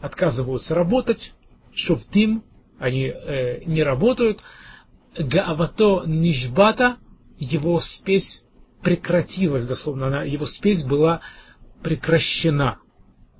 отказываются 0.00 0.74
работать, 0.74 1.34
шуфтим, 1.74 2.44
они 2.78 3.06
э, 3.06 3.64
не 3.64 3.82
работают, 3.82 4.40
гаавато 5.18 6.04
нишбата, 6.06 6.96
его 7.38 7.80
спесь 7.80 8.44
прекратилась, 8.82 9.66
дословно, 9.66 10.06
она, 10.06 10.22
его 10.22 10.46
спесь 10.46 10.84
была 10.84 11.20
прекращена. 11.82 12.78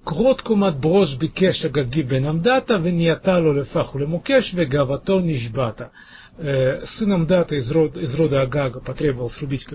Кротку 0.05 0.57
матброш 0.57 1.17
бикеша 1.17 1.69
гаги 1.69 2.03
бенамдата, 2.03 2.77
вениаталу 2.77 3.53
лефаху 3.53 3.99
лемукеш, 3.99 4.53
вегавато 4.53 5.21
нишбата. 5.21 5.91
Э, 6.39 6.87
сыном 6.87 7.27
Дата 7.27 7.57
из 7.57 7.71
рода, 7.71 8.01
из 8.01 8.15
рода 8.15 8.41
Агага 8.43 8.81
потребовал 8.81 9.31
срубить, 9.31 9.67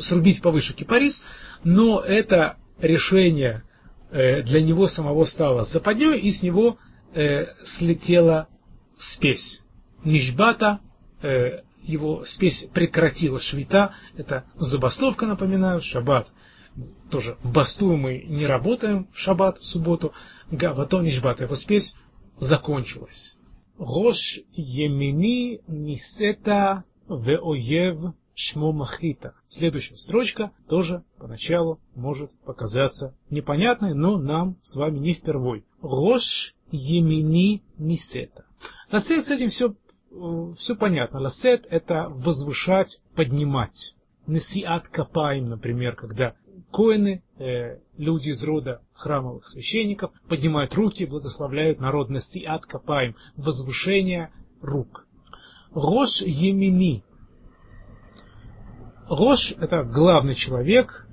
срубить 0.00 0.40
повыше 0.40 0.72
кипарис, 0.72 1.22
но 1.62 2.00
это 2.00 2.56
решение 2.80 3.62
для 4.10 4.60
него 4.60 4.88
самого 4.88 5.24
стало 5.24 5.64
западней, 5.64 6.18
и 6.18 6.32
с 6.32 6.42
него 6.42 6.76
слетела 7.64 8.46
спесь. 8.94 9.62
Нишбата, 10.04 10.80
его 11.82 12.24
спесь 12.24 12.66
прекратила 12.74 13.40
швита, 13.40 13.94
это 14.16 14.44
забастовка, 14.56 15.26
напоминаю, 15.26 15.80
шаббат 15.80 16.28
тоже 17.10 17.36
бастуем 17.44 18.00
мы 18.00 18.24
не 18.26 18.46
работаем 18.46 19.08
в 19.12 19.18
шаббат, 19.18 19.58
в 19.58 19.64
субботу, 19.64 20.12
гаватон 20.50 21.04
нишбат, 21.04 21.40
его 21.40 21.54
спесь 21.54 21.94
закончилась. 22.38 23.38
Рош 23.78 24.40
емини 24.52 25.60
нисета 25.66 26.84
веоев 27.08 28.14
шмомахита. 28.34 29.34
Следующая 29.48 29.96
строчка 29.96 30.52
тоже 30.68 31.04
поначалу 31.18 31.80
может 31.94 32.30
показаться 32.44 33.14
непонятной, 33.30 33.94
но 33.94 34.18
нам 34.18 34.56
с 34.62 34.76
вами 34.76 34.98
не 34.98 35.14
впервой. 35.14 35.64
Рош 35.82 36.54
емини 36.70 37.62
нисета. 37.78 38.44
Ласет 38.90 39.26
с 39.26 39.30
этим 39.30 39.48
все, 39.48 39.74
э, 40.10 40.54
все 40.56 40.76
понятно. 40.76 41.20
Ласет 41.20 41.66
это 41.68 42.08
возвышать, 42.08 43.00
поднимать. 43.14 43.94
Несиат 44.26 44.88
капаем, 44.88 45.48
например, 45.48 45.96
когда 45.96 46.34
коины, 46.70 47.22
э, 47.38 47.78
люди 47.96 48.30
из 48.30 48.42
рода 48.44 48.82
храмовых 48.94 49.46
священников, 49.46 50.12
поднимают 50.28 50.74
руки, 50.74 51.04
благословляют 51.04 51.80
народ 51.80 52.08
на 52.08 52.20
сиат 52.20 52.66
капаем, 52.66 53.16
возвышение 53.36 54.30
рук. 54.60 55.06
Рош 55.72 56.20
Емини. 56.20 57.02
Рош– 59.08 59.54
это 59.58 59.84
главный 59.84 60.34
человек, 60.34 61.06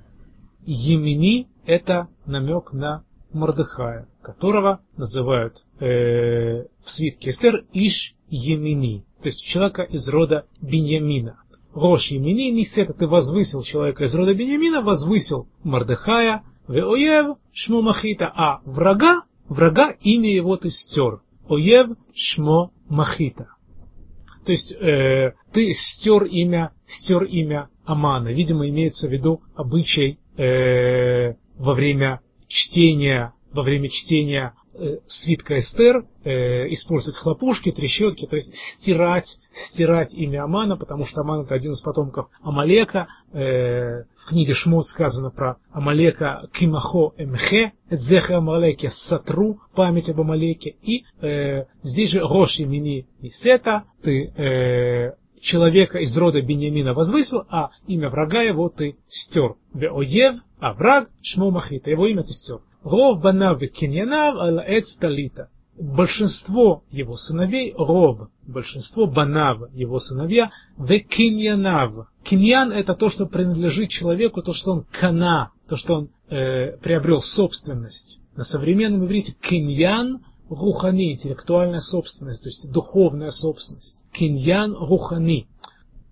Емини– 0.66 1.48
это 1.66 2.08
намек 2.26 2.72
на 2.72 3.04
Мордыхая, 3.32 4.08
которого 4.22 4.80
называют 4.96 5.62
э, 5.78 6.64
в 6.84 6.90
свитке 6.90 7.30
Эстер 7.30 7.64
Иш 7.72 8.14
Емини, 8.28 9.04
то 9.22 9.28
есть 9.28 9.44
человека 9.44 9.82
из 9.82 10.08
рода 10.08 10.46
Беньямина. 10.60 11.40
Рош 11.74 12.10
Емини 12.10 12.50
Нисета, 12.50 12.92
ты 12.92 13.06
возвысил 13.06 13.62
человека 13.62 14.04
из 14.04 14.14
рода 14.14 14.34
Беньямина, 14.34 14.82
возвысил 14.82 15.48
Мордыхая, 15.62 16.42
Веоев 16.68 17.36
Шмо 17.52 17.82
Махита, 17.82 18.26
а 18.34 18.60
врага, 18.64 19.22
врага 19.48 19.94
имя 20.00 20.32
его 20.32 20.56
ты 20.56 20.70
стер. 20.70 21.20
Оев 21.48 21.96
Шмо 22.14 22.70
Махита. 22.88 23.48
То 24.44 24.52
есть 24.52 24.72
э, 24.72 25.34
ты 25.52 25.72
стер 25.74 26.24
имя, 26.24 26.72
стер 26.86 27.24
имя 27.24 27.68
Амана. 27.84 28.28
Видимо, 28.28 28.68
имеется 28.68 29.08
в 29.08 29.12
виду 29.12 29.42
обычай 29.54 30.18
э, 30.36 31.34
во 31.56 31.74
время 31.74 32.20
чтения, 32.48 33.34
во 33.52 33.62
время 33.62 33.88
чтения 33.90 34.54
свитка 35.06 35.58
Эстер, 35.58 36.04
э, 36.24 36.72
использовать 36.72 37.16
хлопушки, 37.18 37.72
трещотки, 37.72 38.26
то 38.26 38.36
есть 38.36 38.54
стирать, 38.78 39.38
стирать 39.50 40.12
имя 40.14 40.44
Амана, 40.44 40.76
потому 40.76 41.06
что 41.06 41.20
Аман 41.20 41.42
это 41.42 41.54
один 41.54 41.72
из 41.72 41.80
потомков 41.80 42.28
Амалека. 42.42 43.08
Э, 43.32 44.04
в 44.16 44.26
книге 44.28 44.54
Шмот 44.54 44.86
сказано 44.86 45.30
про 45.30 45.56
Амалека 45.72 46.48
Кимахо 46.52 47.12
Эмхе, 47.16 47.72
Эдзеха 47.88 48.38
Амалеке 48.38 48.90
Сатру, 48.90 49.60
память 49.74 50.08
об 50.08 50.20
Амалеке. 50.20 50.76
И 50.82 51.04
э, 51.20 51.64
здесь 51.82 52.10
же 52.10 52.20
Рош 52.20 52.58
имени 52.58 53.06
Нисета, 53.20 53.84
ты 54.02 54.32
э, 54.36 55.14
человека 55.40 55.98
из 55.98 56.16
рода 56.16 56.40
Беньямина 56.40 56.94
возвысил, 56.94 57.44
а 57.48 57.70
имя 57.86 58.08
врага 58.08 58.42
его 58.42 58.68
ты 58.68 58.96
стер. 59.08 59.54
Веоев, 59.74 60.36
а 60.58 60.74
враг 60.74 61.08
Шмо 61.22 61.50
Махита, 61.50 61.90
его 61.90 62.06
имя 62.06 62.22
ты 62.22 62.32
стер. 62.32 62.60
Ров 62.82 63.20
банав 63.20 63.60
киньянав 63.60 64.36
ал 64.36 64.58
эц 64.60 64.96
талита. 64.96 65.48
Большинство 65.78 66.82
его 66.90 67.14
сыновей, 67.16 67.72
ров, 67.76 68.28
большинство 68.46 69.06
банав, 69.06 69.72
его 69.72 69.98
сыновья, 69.98 70.50
в 70.76 70.98
киньянав. 70.98 72.08
Киньян 72.22 72.72
это 72.72 72.94
то, 72.94 73.08
что 73.08 73.26
принадлежит 73.26 73.88
человеку, 73.88 74.42
то, 74.42 74.52
что 74.52 74.72
он 74.72 74.84
кана, 74.90 75.52
то, 75.68 75.76
что 75.76 75.94
он 75.94 76.08
э, 76.28 76.76
приобрел 76.78 77.22
собственность. 77.22 78.18
На 78.36 78.44
современном 78.44 79.04
иврите 79.04 79.34
киньян 79.40 80.20
рухани, 80.50 81.12
интеллектуальная 81.12 81.80
собственность, 81.80 82.42
то 82.42 82.48
есть 82.48 82.70
духовная 82.70 83.30
собственность. 83.30 84.04
Киньян 84.12 84.74
рухани. 84.74 85.46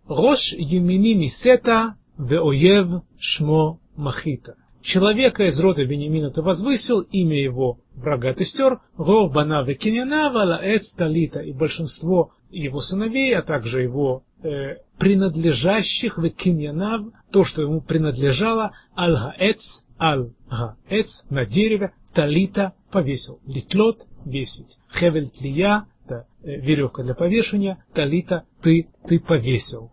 Рош 0.06 0.52
Юмини 0.52 1.14
Мисета 1.14 1.96
Веоев 2.16 3.02
Шмо 3.18 3.78
Махита. 3.96 4.54
Человека 4.82 5.44
из 5.44 5.58
рода 5.60 5.84
Бенемина 5.84 6.30
ты 6.30 6.40
возвысил, 6.40 7.00
имя 7.00 7.42
его 7.42 7.78
врага 7.94 8.32
ты 8.32 8.44
стер, 8.44 8.80
Ров 8.96 9.32
Банава 9.32 9.74
Кинянава 9.74 10.44
Лаэц 10.44 10.92
Талита, 10.94 11.40
и 11.40 11.52
большинство 11.52 12.32
его 12.50 12.80
сыновей, 12.80 13.34
а 13.34 13.42
также 13.42 13.82
его 13.82 14.22
э, 14.42 14.76
принадлежащих 14.98 16.18
в 16.18 16.28
киньянав, 16.30 17.06
то, 17.32 17.44
что 17.44 17.62
ему 17.62 17.80
принадлежало, 17.80 18.72
аль-гаэц, 18.96 19.60
аль-гаэц, 20.00 21.26
на 21.30 21.44
дереве, 21.44 21.92
талита, 22.14 22.72
повесил, 22.90 23.40
литлот, 23.46 23.98
весить, 24.24 24.78
хевель 24.92 25.30
тлия, 25.30 25.86
это 26.04 26.26
э, 26.42 26.60
веревка 26.60 27.02
для 27.02 27.14
повешения, 27.14 27.84
талита, 27.94 28.44
ты, 28.62 28.88
ты 29.06 29.20
повесил. 29.20 29.92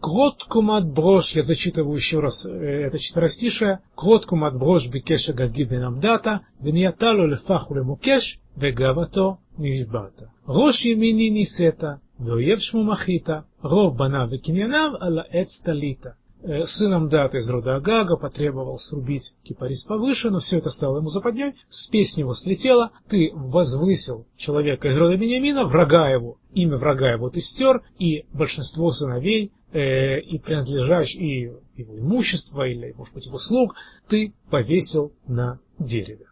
Крот 0.00 0.44
кумат 0.44 0.86
брош, 0.92 1.34
я 1.34 1.42
зачитываю 1.42 1.96
еще 1.96 2.20
раз 2.20 2.44
э, 2.44 2.50
это 2.50 2.98
четверостишее. 2.98 3.80
Крот 3.94 4.26
кумат 4.26 4.58
брош 4.58 4.86
бикеша 4.88 5.32
гаги 5.32 5.64
бенамдата, 5.64 6.42
внияталу 6.60 7.26
лефаху 7.26 7.74
лемукеш, 7.74 8.38
вегавато 8.56 9.36
נשבעת. 9.58 10.22
ראש 10.48 10.84
ימיני 10.84 11.30
נישאת, 11.30 11.84
ואויב 12.20 12.58
שמו 12.58 12.84
מחית, 12.84 13.28
רוב 13.62 13.98
בניו 13.98 14.28
וקנייניו 14.30 14.90
על 15.00 15.18
העץ 15.18 15.62
תלית. 15.64 16.06
Сыном 16.66 17.08
Даты 17.08 17.38
из 17.38 17.48
рода 17.48 17.76
Агага 17.76 18.16
потребовал 18.16 18.78
срубить 18.78 19.32
кипарис 19.44 19.82
повыше, 19.84 20.28
но 20.28 20.40
все 20.40 20.58
это 20.58 20.68
стало 20.68 20.98
ему 20.98 21.08
западней, 21.08 21.54
спесь 21.70 22.12
с 22.12 22.16
него 22.18 22.34
слетела, 22.34 22.90
ты 23.08 23.30
возвысил 23.32 24.26
человека 24.36 24.88
из 24.88 24.96
рода 24.98 25.16
Бениамина, 25.16 25.64
врага 25.64 26.10
его, 26.10 26.36
имя 26.52 26.76
врага 26.76 27.12
его 27.12 27.30
ты 27.30 27.40
стер, 27.40 27.80
и 27.98 28.26
большинство 28.34 28.90
сыновей 28.90 29.52
э, 29.71 30.19
и 30.19 30.39
принадлежащих, 30.39 31.19
и 31.19 31.51
его 31.75 31.97
имущество, 31.97 32.67
или, 32.67 32.93
может 32.97 33.13
быть, 33.13 33.25
его 33.25 33.37
слуг, 33.37 33.75
ты 34.07 34.33
повесил 34.49 35.13
на 35.27 35.59
дереве. 35.77 36.25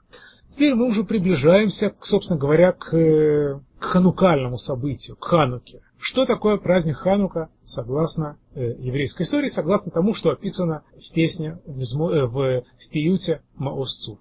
Теперь 0.51 0.73
мы 0.73 0.87
уже 0.87 1.03
приближаемся, 1.03 1.93
собственно 1.99 2.39
говоря, 2.39 2.71
к, 2.71 2.89
к 2.89 3.83
ханукальному 3.83 4.57
событию, 4.57 5.15
к 5.15 5.25
Хануке. 5.25 5.81
Что 5.99 6.25
такое 6.25 6.57
праздник 6.57 6.97
Ханука, 6.97 7.49
согласно 7.63 8.37
э, 8.55 8.73
еврейской 8.79 9.23
истории, 9.23 9.49
согласно 9.49 9.91
тому, 9.91 10.13
что 10.13 10.31
описано 10.31 10.83
в 10.95 11.13
песне, 11.13 11.59
в, 11.65 12.09
э, 12.09 12.25
в, 12.25 12.63
в 12.63 12.89
пиюте 12.89 13.41
Маосцу. 13.55 14.19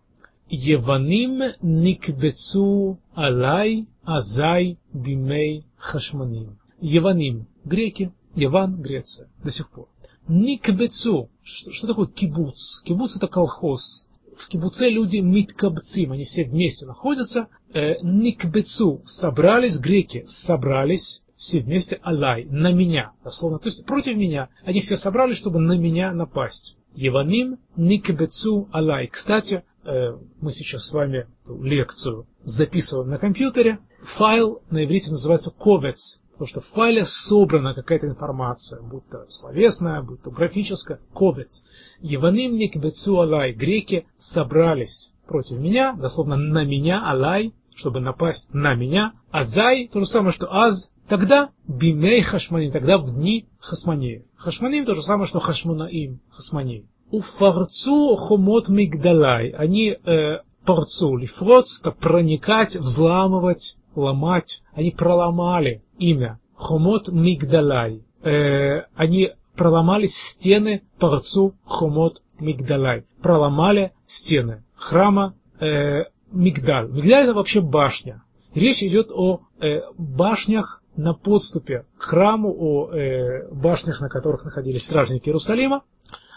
Еваним 0.48 1.55
никбецу 1.61 2.98
алай 3.14 3.87
азай 4.05 4.79
бимей 4.92 5.66
хашманим. 5.76 6.59
Еваним, 6.81 7.46
греки, 7.64 8.12
Яван, 8.37 8.81
Греция, 8.81 9.29
до 9.42 9.51
сих 9.51 9.68
пор. 9.70 9.88
Никбецу, 10.29 11.31
что, 11.42 11.87
такое 11.87 12.07
кибуц? 12.07 12.83
Кибуц 12.85 13.16
это 13.16 13.27
колхоз, 13.29 14.07
в 14.37 14.49
кибуце 14.49 14.88
люди 14.88 15.18
миткабцим, 15.18 16.12
они 16.12 16.25
все 16.25 16.44
вместе 16.44 16.87
находятся. 16.87 17.49
Э, 17.72 17.94
никбецу 18.03 19.03
собрались, 19.07 19.79
греки 19.79 20.25
собрались 20.29 21.22
все 21.37 21.61
вместе 21.61 21.99
алай, 22.03 22.44
на 22.44 22.72
меня, 22.72 23.12
дословно, 23.25 23.59
то 23.59 23.68
есть 23.68 23.85
против 23.85 24.16
меня. 24.16 24.49
Они 24.64 24.81
все 24.81 24.96
собрались, 24.96 25.38
чтобы 25.38 25.59
на 25.59 25.77
меня 25.77 26.12
напасть. 26.12 26.77
Еваним 26.94 27.59
никбецу 27.77 28.68
алай. 28.72 29.07
Кстати, 29.07 29.64
э, 29.85 30.16
мы 30.40 30.51
сейчас 30.53 30.87
с 30.87 30.92
вами 30.92 31.27
лекцию 31.46 32.27
записываем 32.44 33.11
на 33.11 33.18
компьютере. 33.18 33.79
Файл 34.16 34.62
на 34.70 34.85
иврите 34.85 35.11
называется 35.11 35.51
ковец. 35.51 36.20
Потому 36.37 36.49
что 36.49 36.61
в 36.61 36.66
файле 36.75 37.07
собрана 37.07 37.72
какая-то 37.72 38.09
информация, 38.09 38.83
будь 38.83 39.09
то 39.09 39.25
словесная, 39.27 40.03
будь 40.03 40.22
то 40.22 40.31
графическая, 40.31 41.01
ковец. 41.14 41.64
Еваным 42.01 42.57
никбецу 42.57 43.18
алай. 43.20 43.55
Греки 43.55 44.07
собрались 44.18 45.14
против 45.27 45.57
меня, 45.59 45.94
дословно 45.94 46.37
на 46.37 46.62
меня, 46.62 47.09
алай, 47.09 47.55
чтобы 47.75 48.01
напасть 48.01 48.53
на 48.53 48.75
меня. 48.75 49.14
Азай, 49.31 49.88
то 49.90 50.01
же 50.01 50.05
самое, 50.05 50.33
что 50.33 50.53
аз, 50.53 50.90
тогда 51.09 51.53
бимей 51.66 52.20
хашманим, 52.20 52.70
тогда 52.70 52.99
в 52.99 53.14
дни 53.14 53.46
хасманеев. 53.59 54.25
Хашманим 54.37 54.85
то 54.85 54.94
же 54.94 55.01
самое, 55.01 55.27
что 55.29 55.40
хасманеев. 55.40 56.85
У 57.11 57.20
фарцу 57.22 58.14
хомот 58.16 58.68
мигдалай. 58.68 59.53
Они 59.53 59.90
э, 59.90 60.40
порцу, 60.66 61.16
лифроц, 61.16 61.81
это 61.81 61.92
проникать, 61.92 62.77
взламывать, 62.77 63.79
ломать. 63.97 64.63
Они 64.73 64.91
проломали 64.91 65.83
имя 65.99 66.39
Хомот 66.55 67.09
Мигдалай. 67.09 68.03
Э, 68.23 68.85
они 68.95 69.33
проломали 69.57 70.07
стены 70.07 70.83
порцу 70.99 71.55
Хомот 71.65 72.23
Мигдалай. 72.39 73.05
Проломали 73.23 73.93
стены 74.07 74.63
храма 74.77 75.35
э, 75.61 76.05
Мигдаль. 76.31 76.91
Мигдаль 76.91 77.25
это 77.25 77.35
вообще 77.35 77.61
башня. 77.61 78.23
Речь 78.55 78.83
идет 78.83 79.11
о 79.13 79.41
э, 79.61 79.81
башнях 79.99 80.83
на 80.97 81.13
подступе 81.13 81.85
к 81.99 82.05
храму, 82.05 82.55
о 82.59 82.91
э, 82.91 83.49
башнях, 83.53 84.01
на 84.01 84.09
которых 84.09 84.45
находились 84.45 84.85
стражники 84.85 85.29
Иерусалима, 85.29 85.83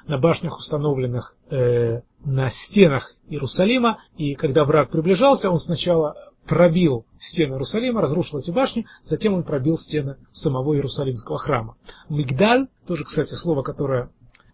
на 0.08 0.17
башнях, 0.17 0.58
установленных 0.58 1.36
э, 1.50 2.02
на 2.26 2.50
стенах 2.50 3.13
Иерусалима. 3.30 4.00
И 4.17 4.36
когда 4.36 4.65
враг 4.65 4.89
приближался, 4.89 5.50
он 5.50 5.60
сначала 5.60 6.15
пробил 6.49 7.05
стены 7.19 7.53
Иерусалима, 7.53 8.01
разрушил 8.01 8.39
эти 8.39 8.49
башни, 8.49 8.88
затем 9.03 9.35
он 9.35 9.43
пробил 9.43 9.77
стены 9.77 10.17
самого 10.31 10.73
Иерусалимского 10.73 11.38
храма. 11.38 11.75
Мигдаль, 12.09 12.67
тоже, 12.88 13.03
кстати, 13.03 13.35
слово, 13.35 13.62
которое, 13.62 14.09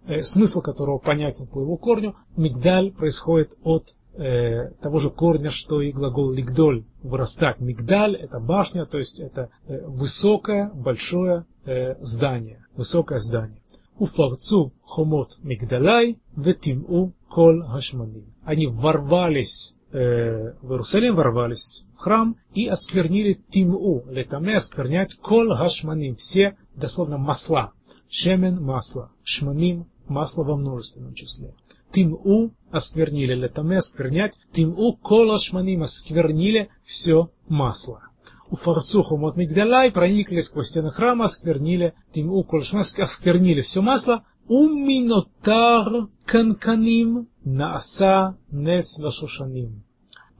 э, 0.05 0.21
смысл 0.21 0.59
которого 0.61 0.97
понятен 0.97 1.47
по 1.47 1.61
его 1.61 1.77
корню, 1.77 2.15
мигдаль 2.35 2.91
происходит 2.91 3.53
от 3.63 3.95
э, 4.17 4.71
того 4.81 4.99
же 4.99 5.09
корня, 5.09 5.51
что 5.51 5.81
и 5.81 5.93
глагол 5.93 6.31
лигдоль, 6.31 6.83
вырастать. 7.01 7.61
Мигдаль– 7.61 8.15
это 8.17 8.41
башня, 8.41 8.85
то 8.85 8.97
есть 8.97 9.21
это 9.21 9.49
э, 9.65 9.87
высокое, 9.87 10.69
большое 10.73 11.45
э, 11.63 11.95
здание, 12.01 12.65
высокое 12.75 13.19
здание. 13.19 13.61
Уфарцу 13.97 14.73
хомот 14.83 15.37
мигдалай 15.41 16.17
ветиму 16.35 17.13
кол 17.29 17.61
хашманим. 17.61 18.25
Они 18.43 18.67
ворвались 18.67 19.74
в 19.95 20.71
Иерусалим, 20.71 21.15
ворвались 21.15 21.85
в 21.95 21.99
храм 21.99 22.35
и 22.53 22.67
осквернили 22.67 23.39
тиму, 23.49 24.03
летаме 24.09 24.57
осквернять 24.57 25.15
кол 25.21 25.55
хашманим, 25.55 26.17
все 26.17 26.57
дословно 26.75 27.17
масла, 27.17 27.71
шемен 28.09 28.61
масло, 28.61 29.11
шманим 29.23 29.85
масло 30.07 30.43
во 30.43 30.57
множественном 30.57 31.13
числе. 31.13 31.53
Тиму 31.93 32.51
осквернили, 32.71 33.35
летаме 33.35 33.77
осквернять, 33.77 34.33
тиму 34.51 34.97
кол 34.97 35.31
хашманим 35.31 35.83
осквернили 35.83 36.69
все 36.83 37.29
масло. 37.47 38.01
У 38.51 38.57
фарцуху 38.57 39.15
мот 39.15 39.37
мигдалай 39.37 39.91
проникли 39.91 40.41
сквозь 40.41 40.67
стены 40.67 40.91
храма, 40.91 41.25
осквернили, 41.25 41.93
тиму 42.11 42.43
кол 42.43 42.59
осквернили 42.59 43.61
все 43.61 43.79
масло, 43.79 44.25
уминотар 44.49 46.09
канканим 46.25 47.29
нааса 47.45 48.37
нес 48.51 48.99
лашушаним. 48.99 49.84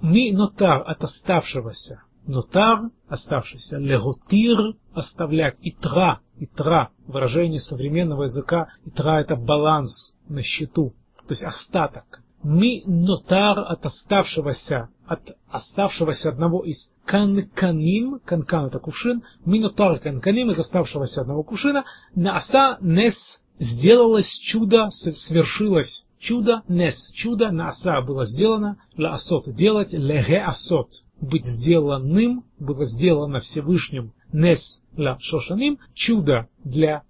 Ми 0.06 0.32
нотар 0.32 0.84
от 0.86 1.04
оставшегося. 1.04 2.02
Нотар, 2.28 2.80
оставшийся. 3.10 3.78
Леготир, 3.80 4.58
оставлять. 4.94 5.58
Итра, 5.64 6.20
итра, 6.40 6.90
выражение 7.08 7.60
современного 7.60 8.24
языка. 8.24 8.68
Итра 8.86 9.22
это 9.22 9.36
баланс 9.36 10.16
на 10.30 10.44
счету, 10.44 10.94
то 11.18 11.32
есть 11.32 11.44
остаток. 11.44 12.22
Ми 12.44 12.84
нотар 12.86 13.60
от 13.60 13.86
оставшегося, 13.86 14.90
от 15.08 15.22
оставшегося 15.50 16.30
одного 16.30 16.64
из 16.64 16.92
канканим, 17.06 18.20
канкан 18.24 18.68
это 18.68 18.78
кувшин, 18.78 19.24
минотар 19.44 19.98
канканим 20.00 20.52
из 20.52 20.60
оставшегося 20.60 21.22
одного 21.22 21.42
кувшина, 21.42 21.84
нааса 22.14 22.78
нес 22.80 23.42
сделалось 23.58 24.40
чудо, 24.44 24.90
свершилось 24.92 26.06
чудо, 26.26 26.64
нес, 26.68 27.12
чудо, 27.14 27.52
нааса 27.52 28.02
было 28.02 28.26
сделано, 28.26 28.78
ла 28.98 29.12
асот 29.12 29.54
делать, 29.54 29.94
леге 29.94 30.40
асот, 30.42 30.90
быть 31.22 31.46
сделанным, 31.46 32.44
было 32.60 32.86
сделано 32.86 33.40
Всевышним, 33.40 34.12
нес 34.34 34.82
ла 34.98 35.18
шошаним, 35.20 35.78
чудо 35.94 36.48
для 36.64 37.04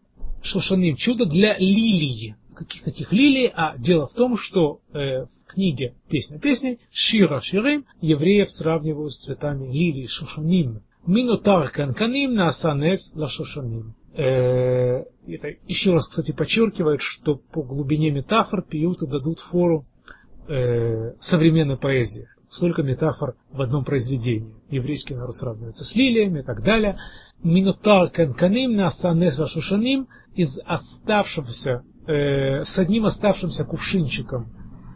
шошаним, 0.43 0.95
чудо 0.97 1.25
для 1.25 1.57
лилий. 1.57 2.35
Каких 2.55 2.83
таких 2.83 3.11
лилий? 3.11 3.51
А 3.53 3.77
дело 3.77 4.07
в 4.07 4.13
том, 4.13 4.37
что 4.37 4.79
э, 4.93 5.25
в 5.25 5.45
книге 5.47 5.95
«Песня 6.09 6.39
песней» 6.39 6.79
Шира 6.91 7.41
Ширим 7.41 7.85
евреев 8.01 8.49
сравнивают 8.51 9.13
с 9.13 9.25
цветами 9.25 9.71
лилий 9.71 10.07
шошаним. 10.07 10.81
Минутар 11.05 11.69
канканим 11.69 12.33
на 12.33 12.47
асанес 12.47 13.11
ла 13.13 13.27
шошаним. 13.27 13.93
Э, 14.15 15.03
это 15.27 15.47
еще 15.67 15.91
раз, 15.91 16.07
кстати, 16.07 16.31
подчеркивает, 16.31 17.01
что 17.01 17.35
по 17.35 17.63
глубине 17.63 18.11
метафор 18.11 18.61
пиюты 18.61 19.07
дадут 19.07 19.39
фору 19.39 19.85
э, 20.47 21.13
современной 21.19 21.77
поэзии. 21.77 22.27
Столько 22.47 22.83
метафор 22.83 23.35
в 23.51 23.61
одном 23.61 23.83
произведении. 23.83 24.53
Еврейский 24.69 25.15
народ 25.15 25.35
сравнивается 25.35 25.83
с 25.83 25.95
лилиями 25.95 26.39
и 26.39 26.43
так 26.43 26.63
далее. 26.63 26.97
Минутар 27.43 28.09
канканим 28.09 28.75
на 28.75 28.87
асанес 28.87 29.35
шушаним 29.49 30.07
из 30.33 30.59
оставшегося, 30.65 31.83
э, 32.07 32.63
с 32.63 32.77
одним 32.77 33.05
оставшимся 33.05 33.65
кувшинчиком 33.65 34.47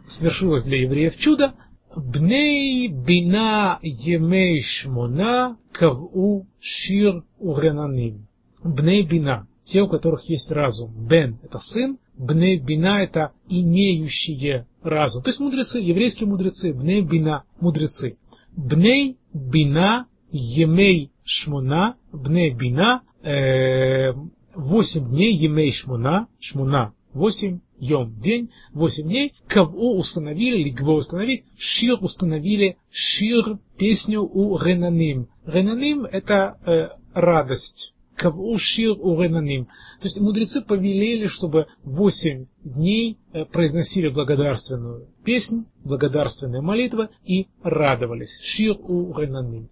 свершилось 0.08 0.64
для 0.64 0.82
евреев 0.82 1.16
чудо. 1.16 1.54
Бней 1.94 2.88
бина 2.88 3.80
емей 3.82 4.62
шмона 4.62 5.56
каву 5.72 6.46
шир 6.60 7.24
уренаним. 7.38 8.29
Бней 8.62 9.06
бина. 9.06 9.46
те, 9.64 9.82
у 9.82 9.88
которых 9.88 10.28
есть 10.28 10.50
разум. 10.50 10.90
Бен– 11.08 11.38
это 11.42 11.58
сын, 11.58 11.98
бне 12.16 12.58
бина– 12.58 13.02
это 13.02 13.32
имеющие 13.48 14.66
разум. 14.82 15.22
То 15.22 15.30
есть 15.30 15.40
мудрецы, 15.40 15.78
еврейские 15.78 16.28
мудрецы, 16.28 16.72
бне 16.72 17.02
бина– 17.02 17.44
мудрецы. 17.60 18.18
Бней 18.56 19.16
бина 19.32 20.06
емей 20.32 21.12
шмуна, 21.24 21.96
бне 22.12 22.50
бина 22.50 23.02
э, 23.22 24.12
восемь 24.54 25.08
дней 25.08 25.34
емей 25.36 25.72
шмуна, 25.72 26.26
шмуна 26.40 26.92
восемь 27.12 27.60
йом, 27.78 28.18
день, 28.20 28.50
восемь 28.72 29.04
дней, 29.04 29.34
каву 29.48 29.96
установили, 29.98 30.58
или 30.58 30.70
гво 30.70 30.94
установить, 30.94 31.44
шир 31.56 31.96
установили, 32.00 32.76
шир, 32.90 33.58
песню 33.78 34.22
у 34.22 34.58
ренаним. 34.58 35.28
Ренаним– 35.46 36.04
это 36.12 36.58
э, 36.66 36.88
радость 37.14 37.94
Каву 38.19 38.57
шир 38.57 38.91
у 38.99 39.21
ренаним. 39.21 39.65
То 39.99 40.05
есть 40.05 40.19
мудрецы 40.19 40.61
повелели, 40.61 41.27
чтобы 41.27 41.67
восемь 41.83 42.45
дней 42.63 43.17
э, 43.33 43.43
произносили 43.45 44.07
благодарственную 44.09 45.07
песнь, 45.25 45.65
благодарственные 45.83 46.61
молитвы 46.61 47.09
и 47.25 47.47
радовались. 47.61 48.39
Шир 48.41 48.77
у 48.79 49.13
ренаним. 49.13 49.67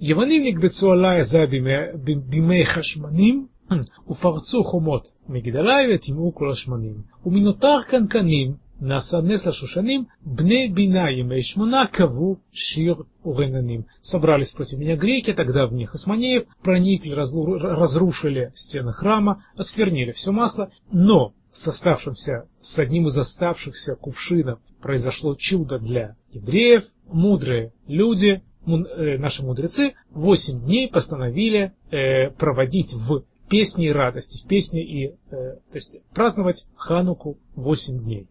יוונים 0.00 0.42
נקבצו 0.44 0.92
עלי 0.92 1.24
זה 1.24 1.38
בימי 2.28 2.66
חשמנים 2.66 3.46
ופרצו 4.08 4.64
חומות 4.64 5.02
מגדלי 5.28 5.94
וטימאו 5.94 6.34
כל 6.34 6.50
השמנים. 6.50 6.94
ומנותר 7.26 7.76
קנקנים 7.88 8.54
Насанеса 8.79 9.51
Шушаним, 9.51 10.07
Бне 10.21 10.67
Бинаим 10.67 11.31
и 11.33 11.41
Шмуна 11.41 11.87
Каву 11.87 12.39
Шир 12.51 13.05
Уренаним. 13.23 13.85
Собрались 14.01 14.51
против 14.51 14.77
меня 14.77 14.95
греки, 14.95 15.33
тогда 15.33 15.67
в 15.67 15.73
них 15.73 15.93
Османеев, 15.95 16.45
проникли, 16.61 17.11
разрушили 17.11 18.51
стены 18.55 18.93
храма, 18.93 19.43
осквернили 19.55 20.11
все 20.11 20.31
масло, 20.31 20.71
но 20.91 21.33
с 21.53 21.67
оставшимся, 21.67 22.47
с 22.61 22.77
одним 22.77 23.07
из 23.07 23.17
оставшихся 23.17 23.95
кувшинов 23.95 24.59
произошло 24.81 25.35
чудо 25.35 25.79
для 25.79 26.15
евреев. 26.31 26.83
Мудрые 27.07 27.71
люди, 27.87 28.41
э, 28.65 29.17
наши 29.17 29.43
мудрецы, 29.43 29.93
восемь 30.11 30.61
дней 30.61 30.89
постановили 30.89 31.73
э, 31.89 32.29
проводить 32.31 32.93
в 32.93 33.23
песне 33.49 33.87
и 33.87 33.91
радости, 33.91 34.43
в 34.43 34.47
песне 34.47 34.83
и, 34.83 35.07
э, 35.07 35.15
то 35.31 35.75
есть 35.75 35.99
праздновать 36.13 36.65
Хануку 36.75 37.37
8 37.55 38.03
дней. 38.03 38.27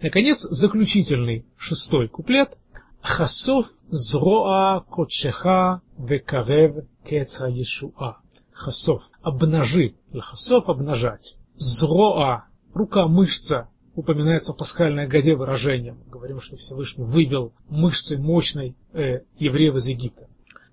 Наконец, 0.00 0.40
заключительный 0.42 1.44
шестой 1.56 2.08
куплет. 2.08 2.56
Хасов 3.00 3.66
зроа 3.90 4.80
кочеха 4.80 5.80
векарев 5.98 6.84
кеца 7.04 7.46
Иешуа. 7.46 8.18
Хасов. 8.52 9.02
Обнажи. 9.22 9.94
Хасов 10.16 10.68
обнажать. 10.68 11.36
Зроа. 11.56 12.44
Рука, 12.74 13.08
мышца. 13.08 13.68
Упоминается 13.94 14.52
в 14.52 14.56
пасхальной 14.56 15.08
годе 15.08 15.34
выражением. 15.34 15.98
Говорим, 16.08 16.40
что 16.40 16.56
Всевышний 16.56 17.04
вывел 17.04 17.52
мышцы 17.68 18.18
мощной 18.18 18.76
э, 18.92 19.22
евреев 19.38 19.74
из 19.76 19.86
Египта. 19.88 20.28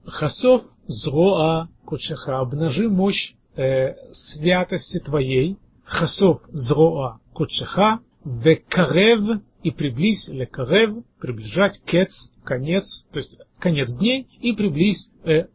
Хасов 0.06 0.62
зроа 0.86 1.70
кочеха. 1.86 2.40
Обнажи 2.40 2.90
мощь 2.90 3.34
э, 3.56 3.96
святости 4.12 5.00
твоей, 5.00 5.58
хасов 5.84 6.42
зроа 6.50 7.20
кучаха, 7.34 8.00
векарев 8.26 9.42
и 9.64 9.72
приблизь 9.72 10.28
лекарев, 10.30 11.04
приближать 11.20 11.80
кец, 11.86 12.32
конец, 12.44 13.06
то 13.12 13.20
есть 13.20 13.40
конец 13.60 13.98
дней, 13.98 14.28
и 14.42 14.54
приблизь 14.54 15.10
э, 15.24 15.46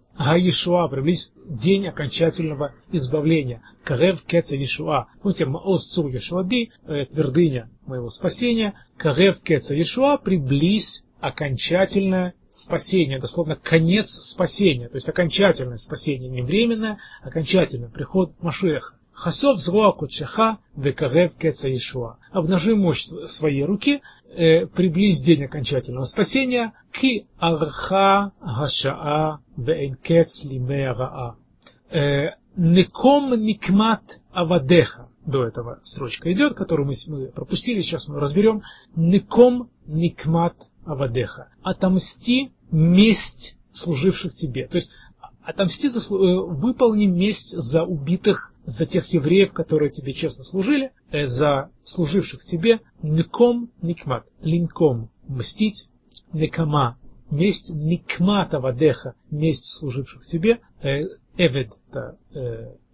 приблизь 0.88 1.32
день 1.46 1.86
окончательного 1.86 2.74
избавления. 2.92 3.62
Карев 3.84 4.22
кеца 4.22 4.54
Ешуа. 4.54 5.06
Помните, 5.22 5.46
Маоз 5.46 5.88
Цур 5.88 6.10
Ешуади, 6.10 6.70
э, 6.86 7.06
твердыня 7.06 7.70
моего 7.86 8.08
спасения. 8.10 8.74
Карев 8.96 9.40
кеца 9.42 9.74
Ешуа, 9.74 10.18
приблизь 10.18 11.02
окончательное 11.20 12.34
спасение, 12.50 13.20
дословно 13.20 13.56
конец 13.56 14.08
спасения, 14.08 14.88
то 14.88 14.96
есть 14.96 15.08
окончательное 15.08 15.76
спасение, 15.76 16.28
не 16.28 16.42
временное, 16.42 16.98
окончательный 17.22 17.88
приход 17.88 18.32
Машеха. 18.40 18.94
Хасов 19.20 19.58
зроа 19.58 19.92
кучаха 19.92 20.58
векарев 20.76 21.36
кеца 21.36 21.68
Ишуа. 21.70 22.16
Обнажи 22.32 22.74
мощь 22.74 23.04
своей 23.28 23.64
руки, 23.64 24.00
э, 24.34 24.66
приблизь 24.66 25.20
день 25.20 25.44
окончательного 25.44 26.06
спасения, 26.06 26.72
ки 26.90 27.26
арха 27.38 28.32
гашаа 28.40 29.40
вейн 29.58 29.96
кец 29.96 30.42
лимея 30.44 30.94
раа. 30.94 31.36
Э, 31.90 32.30
Неком 32.56 33.34
никмат 33.34 34.02
авадеха. 34.32 35.08
До 35.26 35.44
этого 35.44 35.80
строчка 35.84 36.32
идет, 36.32 36.54
которую 36.54 36.86
мы, 36.88 36.94
мы 37.08 37.26
пропустили, 37.26 37.82
сейчас 37.82 38.08
мы 38.08 38.18
разберем. 38.20 38.62
Неком 38.96 39.68
никмат 39.86 40.54
Авадеха. 40.84 41.48
Отомсти 41.62 42.52
месть 42.70 43.56
служивших 43.72 44.34
тебе. 44.34 44.66
То 44.66 44.78
есть 44.78 44.90
отомсти, 45.42 45.88
за, 45.88 46.00
э, 46.00 46.12
выполни 46.12 47.06
месть 47.06 47.52
за 47.56 47.84
убитых, 47.84 48.52
за 48.64 48.86
тех 48.86 49.06
евреев, 49.06 49.52
которые 49.52 49.90
тебе 49.90 50.12
честно 50.12 50.44
служили, 50.44 50.92
э, 51.10 51.26
за 51.26 51.70
служивших 51.84 52.44
тебе. 52.44 52.80
Ником 53.02 53.70
никмат. 53.82 54.24
Линком 54.40 55.10
мстить. 55.28 55.88
Некама 56.32 56.98
месть. 57.30 57.70
Никмат 57.70 58.54
Авадеха 58.54 59.14
месть 59.30 59.78
служивших 59.78 60.24
тебе. 60.26 60.60
Э, 60.82 61.02
эвед 61.36 61.72
это 61.90 62.16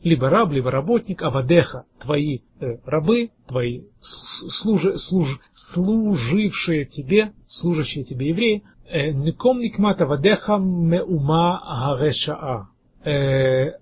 либо 0.07 0.30
раб, 0.30 0.53
либо 0.53 0.70
работник, 0.70 1.22
авадеха, 1.22 1.84
твои 2.01 2.38
э, 2.61 2.76
рабы, 2.84 3.30
твои 3.49 3.82
служи, 4.01 4.97
служ, 4.99 5.40
служившие 5.55 6.84
тебе, 6.84 7.32
служащие 7.47 8.05
тебе 8.05 8.28
евреи, 8.28 8.62
никмат 8.91 10.01
авадеха 10.01 10.57
меума 10.59 11.61
харешаа. 11.61 12.68
Э, 13.05 13.72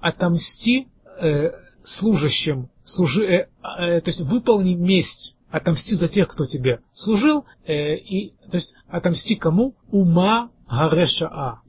отомсти 0.00 0.88
э, 1.20 1.50
служащим, 1.84 2.68
служи, 2.84 3.24
э, 3.24 3.48
э, 3.62 4.00
то 4.00 4.08
есть 4.08 4.20
выполни 4.22 4.74
месть 4.74 5.36
отомсти 5.50 5.94
за 5.94 6.08
тех, 6.08 6.28
кто 6.28 6.46
тебе 6.46 6.80
служил, 6.92 7.44
и, 7.66 8.32
то 8.50 8.56
есть 8.56 8.74
отомсти 8.88 9.36
кому? 9.36 9.74
Ума 9.90 10.50
Гарешаа 10.66 11.60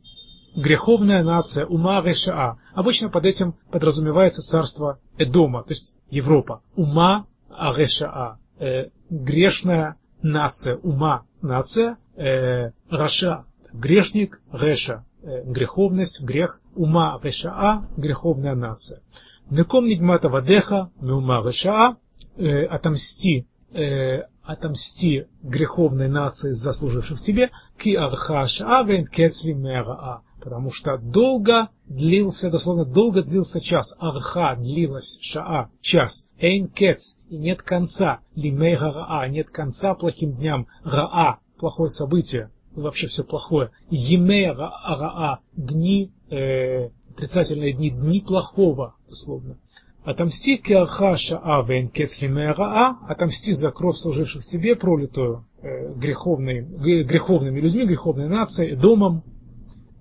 греховная 0.55 1.23
нация 1.23 1.65
ума 1.65 2.01
решаа. 2.01 2.57
Обычно 2.73 3.09
под 3.09 3.25
этим 3.25 3.55
подразумевается 3.71 4.41
царство 4.41 4.99
Эдома, 5.17 5.63
то 5.63 5.71
есть 5.71 5.93
Европа. 6.09 6.61
Ума 6.75 7.25
арешаа. 7.49 8.39
Э, 8.59 8.89
грешная 9.09 9.97
нация. 10.21 10.77
Ума 10.77 11.23
нация. 11.41 11.97
Э, 12.15 12.71
раша. 12.89 13.45
Грешник. 13.71 14.41
Реша. 14.51 15.05
Э, 15.21 15.43
греховность. 15.45 16.21
Грех. 16.23 16.61
Ума 16.75 17.19
решаа. 17.23 17.87
Греховная 17.97 18.55
нация. 18.55 19.01
Неком 19.49 19.85
нигмата 19.85 20.29
вадеха. 20.29 20.91
Меума 20.99 21.41
решаа. 21.45 21.97
Э, 22.35 22.65
отомсти 22.65 23.47
э, 23.73 24.23
отомсти 24.43 25.27
греховной 25.41 26.09
нации, 26.09 26.51
заслуживших 26.51 27.21
тебе, 27.21 27.51
ки 27.77 27.95
арха 27.95 28.45
шаавен 28.47 29.05
кесви 29.05 29.53
мераа 29.53 30.21
потому 30.43 30.71
что 30.71 30.97
долго 30.97 31.69
длился, 31.87 32.51
дословно 32.51 32.83
долго 32.83 33.23
длился 33.23 33.61
час. 33.61 33.95
Арха 33.97 34.57
длилась, 34.57 35.17
шаа, 35.21 35.69
час. 35.79 36.25
Эйн 36.37 36.67
кец, 36.67 37.15
и 37.29 37.37
нет 37.37 37.61
конца. 37.61 38.19
Лимей 38.35 38.75
раа, 38.75 39.25
нет 39.29 39.49
конца 39.49 39.95
плохим 39.95 40.33
дням. 40.33 40.67
Раа, 40.83 41.39
плохое 41.63 41.89
событие, 41.89 42.49
вообще 42.75 43.07
все 43.07 43.23
плохое. 43.23 43.71
Емей 43.89 44.51
раа, 44.51 45.39
дни, 45.55 46.11
э, 46.29 46.89
отрицательные 47.15 47.71
дни, 47.71 47.89
дни 47.89 48.19
плохого, 48.19 48.95
дословно. 49.07 49.59
Отомсти 50.03 50.57
кеарха 50.57 51.15
шаа 51.15 51.65
кец 51.87 52.21
раа, 52.21 52.97
отомсти 53.07 53.53
за 53.53 53.71
кровь 53.71 53.95
служивших 53.95 54.45
тебе, 54.45 54.75
пролитую 54.75 55.45
э, 55.61 55.93
греховной, 55.93 56.63
греховными 57.05 57.61
людьми, 57.61 57.85
греховной 57.85 58.27
нацией, 58.27 58.75
домом, 58.75 59.23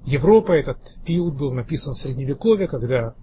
Европа, 0.04 0.50
этот 0.50 0.78
период 1.06 1.36
был 1.36 1.52
написан 1.52 1.94
в 1.94 1.98
Средневековье, 1.98 2.66
когда 2.66 3.14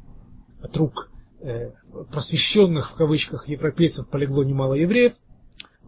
от 0.61 0.77
рук 0.77 1.11
э, 1.41 1.71
просвещенных 2.09 2.91
в 2.91 2.95
кавычках 2.95 3.49
европейцев 3.49 4.07
полегло 4.07 4.43
немало 4.43 4.75
евреев. 4.75 5.11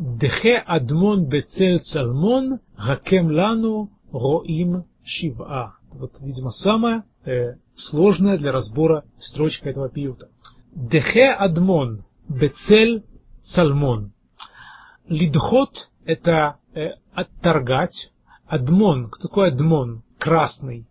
Дехе 0.01 0.57
адмон 0.57 1.25
бецель 1.29 1.79
цалмон 1.79 2.59
гакем 2.75 3.27
лану 3.29 3.91
роим 4.11 4.85
шива. 5.03 5.75
Вот, 5.93 6.13
видимо, 6.19 6.49
самая 6.49 7.03
э, 7.23 7.57
сложная 7.75 8.39
для 8.39 8.51
разбора 8.51 9.03
строчка 9.19 9.69
этого 9.69 9.89
пиюта. 9.89 10.29
Дехе 10.73 11.27
адмон 11.29 12.03
бецель 12.27 13.03
цалмон. 13.43 14.11
Лидхот– 15.07 15.91
это 16.05 16.55
э, 16.73 16.93
отторгать. 17.13 18.11
Адмон, 18.47 19.07
кто 19.11 19.27
такой 19.27 19.49
адмон? 19.49 20.01
красный. 20.17 20.87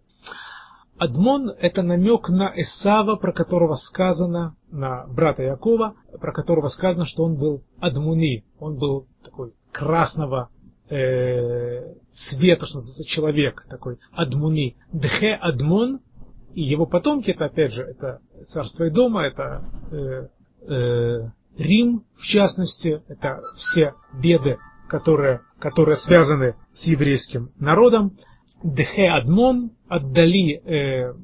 Адмон– 0.99 1.51
это 1.61 1.83
намек 1.83 2.29
на 2.29 2.53
Эсава, 2.55 3.17
про 3.17 3.33
которого 3.33 3.75
сказано 3.75 4.55
на 4.71 5.07
брата 5.07 5.43
Якова, 5.43 5.95
про 6.21 6.33
которого 6.33 6.69
сказано, 6.69 7.05
что 7.05 7.25
он 7.25 7.37
был 7.37 7.63
адмуни, 7.81 8.45
он 8.59 8.79
был 8.79 9.07
такой 9.25 9.53
красного 9.73 10.51
э, 10.89 11.95
цвета, 12.13 12.67
что 12.67 12.77
называется, 12.77 13.05
человек 13.05 13.67
такой, 13.69 13.99
адмуни. 14.13 14.77
Дхе 14.93 15.33
адмон, 15.35 16.01
и 16.55 16.63
его 16.63 16.87
потомки, 16.87 17.31
это 17.31 17.47
опять 17.47 17.73
же, 17.73 17.83
это 17.83 18.21
царство 18.49 18.85
и 18.85 18.91
дома, 18.91 19.25
это 19.25 19.65
э, 19.91 20.29
э, 20.69 21.31
Рим, 21.57 22.05
в 22.17 22.23
частности, 22.23 23.03
это 23.09 23.41
все 23.57 23.95
беды, 24.21 24.59
которые, 24.89 25.43
которые 25.59 25.97
связаны 25.97 26.57
с 26.75 26.87
еврейским 26.87 27.51
народом. 27.59 28.17
Дхе 28.63 29.09
адмон, 29.09 29.73
отдали, 29.89 30.57
э, 30.57 31.15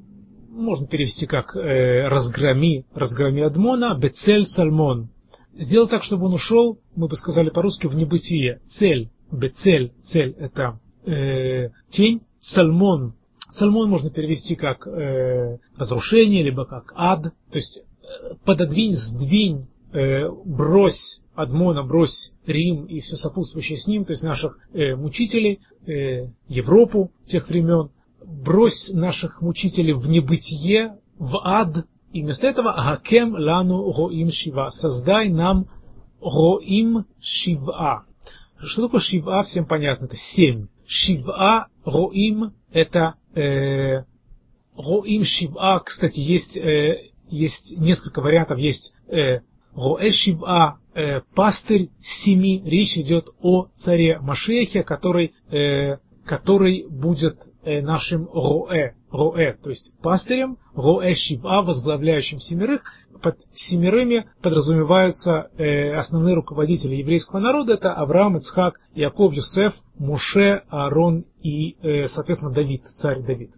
можно 0.57 0.87
перевести 0.87 1.27
как 1.27 1.55
э, 1.55 2.09
разгроми, 2.09 2.85
разгроми 2.95 3.43
адмона, 3.43 3.97
бецель 3.99 4.47
цальмон. 4.47 5.09
Сделал 5.55 5.89
так, 5.89 6.03
чтобы 6.03 6.27
он 6.27 6.35
ушел, 6.35 6.79
мы 6.95 7.09
бы 7.09 7.17
сказали 7.17 7.51
по-русски, 7.51 7.87
в 7.87 7.97
небытие. 7.97 8.61
Цель, 8.67 9.11
бецель, 9.31 9.93
цель 10.03 10.35
это 10.39 10.79
э, 11.05 11.71
тень, 11.91 12.23
цальмон. 12.41 13.15
Цальмон 13.53 13.89
можно 13.89 14.11
перевести 14.11 14.55
как 14.55 14.87
э, 14.87 15.59
разрушение, 15.77 16.43
либо 16.43 16.67
как 16.67 16.93
ад. 16.95 17.33
То 17.51 17.59
есть 17.59 17.79
э, 17.79 18.35
пододвинь, 18.45 18.97
сдвинь, 18.97 19.67
э, 19.93 20.29
брось 20.45 21.21
Адмона, 21.35 21.83
брось 21.83 22.33
Рим 22.47 22.87
и 22.87 23.01
все 23.01 23.17
сопутствующее 23.17 23.79
с 23.79 23.87
ним, 23.87 24.05
то 24.05 24.13
есть 24.13 24.25
наших 24.25 24.59
э, 24.73 24.97
мучителей, 24.97 25.61
э, 25.87 26.29
Европу 26.49 27.13
тех 27.27 27.49
времен, 27.49 27.91
брось 28.27 28.91
наших 28.93 29.41
мучителей 29.41 29.93
в 29.93 30.09
небытие, 30.09 30.99
в 31.19 31.37
ад, 31.43 31.87
и 32.13 32.23
вместо 32.23 32.47
этого 32.47 32.73
Агакем 32.73 33.35
лану 33.35 33.93
роим 33.93 34.31
шива. 34.31 34.71
Создай 34.71 35.29
нам 35.29 35.67
роим 36.21 37.05
шива. 37.21 38.05
Что 38.59 38.83
такое 38.83 39.01
шива, 39.01 39.43
всем 39.43 39.67
понятно, 39.67 40.07
это 40.07 40.17
семь. 40.17 40.69
Шива, 40.87 41.69
роим, 41.85 42.55
это 42.73 43.15
э, 43.35 44.05
шива, 45.25 45.83
кстати, 45.85 46.21
есть, 46.21 46.57
э, 46.57 47.11
есть 47.29 47.77
несколько 47.77 48.21
вариантов, 48.21 48.59
есть 48.59 48.95
э, 49.09 49.41
роэ 49.75 50.11
шива, 50.11 50.79
э, 50.95 51.21
пастырь 51.35 51.91
семи, 52.01 52.63
речь 52.65 52.97
идет 52.97 53.29
о 53.41 53.69
царе 53.77 54.19
Машехе, 54.21 54.83
который, 54.85 55.35
э, 55.51 55.99
который 56.25 56.87
будет 56.89 57.39
нашим 57.66 58.28
роэ, 58.32 58.94
роэ, 59.12 59.54
то 59.64 59.70
есть 59.70 59.94
пастырем, 60.02 60.58
роэ 60.76 61.14
шива, 61.14 61.62
возглавляющим 61.62 62.40
семерых, 62.40 62.82
под 63.22 63.38
семерыми 63.54 64.28
подразумеваются 64.42 65.50
э, 65.58 65.94
основные 65.94 66.36
руководители 66.36 66.96
еврейского 66.96 67.40
народа, 67.40 67.74
это 67.74 67.94
Авраам, 67.94 68.38
Ицхак, 68.38 68.80
Яков, 68.94 69.34
Юсеф, 69.34 69.74
Муше, 69.98 70.64
Аарон 70.70 71.26
и, 71.44 71.76
э, 71.82 72.08
соответственно, 72.08 72.54
Давид, 72.54 72.84
царь 73.02 73.22
Давид. 73.22 73.52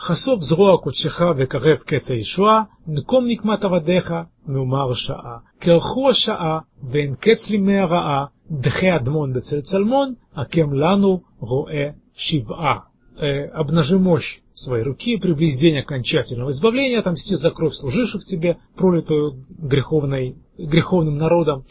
חשוף 0.00 0.40
זרוע 0.40 0.78
קודשך 0.78 1.20
וקרב 1.38 1.78
קץ 1.86 2.10
הישועה, 2.10 2.62
נקום 2.86 3.24
נקמת 3.28 3.64
עבדיך, 3.64 4.14
מאומר 4.46 4.94
שעה. 4.94 5.38
קרחו 5.58 6.10
השעה, 6.10 6.58
ואין 6.90 7.14
קץ 7.14 7.50
לימי 7.50 7.78
הרעה, 7.78 8.24
דחי 8.50 8.96
אדמון 8.96 9.32
בצל 9.32 9.60
צלמון, 9.60 10.14
הקם 10.36 10.72
לנו 10.72 11.20
רואה 11.38 11.88
שבעה. 12.14 12.78
Э, 13.17 13.45
обнажи 13.45 13.97
мощь 13.97 14.41
своей 14.53 14.83
руки, 14.83 15.17
приблизь 15.17 15.57
день 15.57 15.77
окончательного 15.77 16.49
избавления, 16.49 16.99
отомсти 16.99 17.35
за 17.35 17.49
кровь 17.49 17.73
служивших 17.73 18.25
тебе, 18.25 18.57
пролитую 18.75 19.45
греховной, 19.57 20.35
греховным 20.57 21.17
народом, 21.17 21.63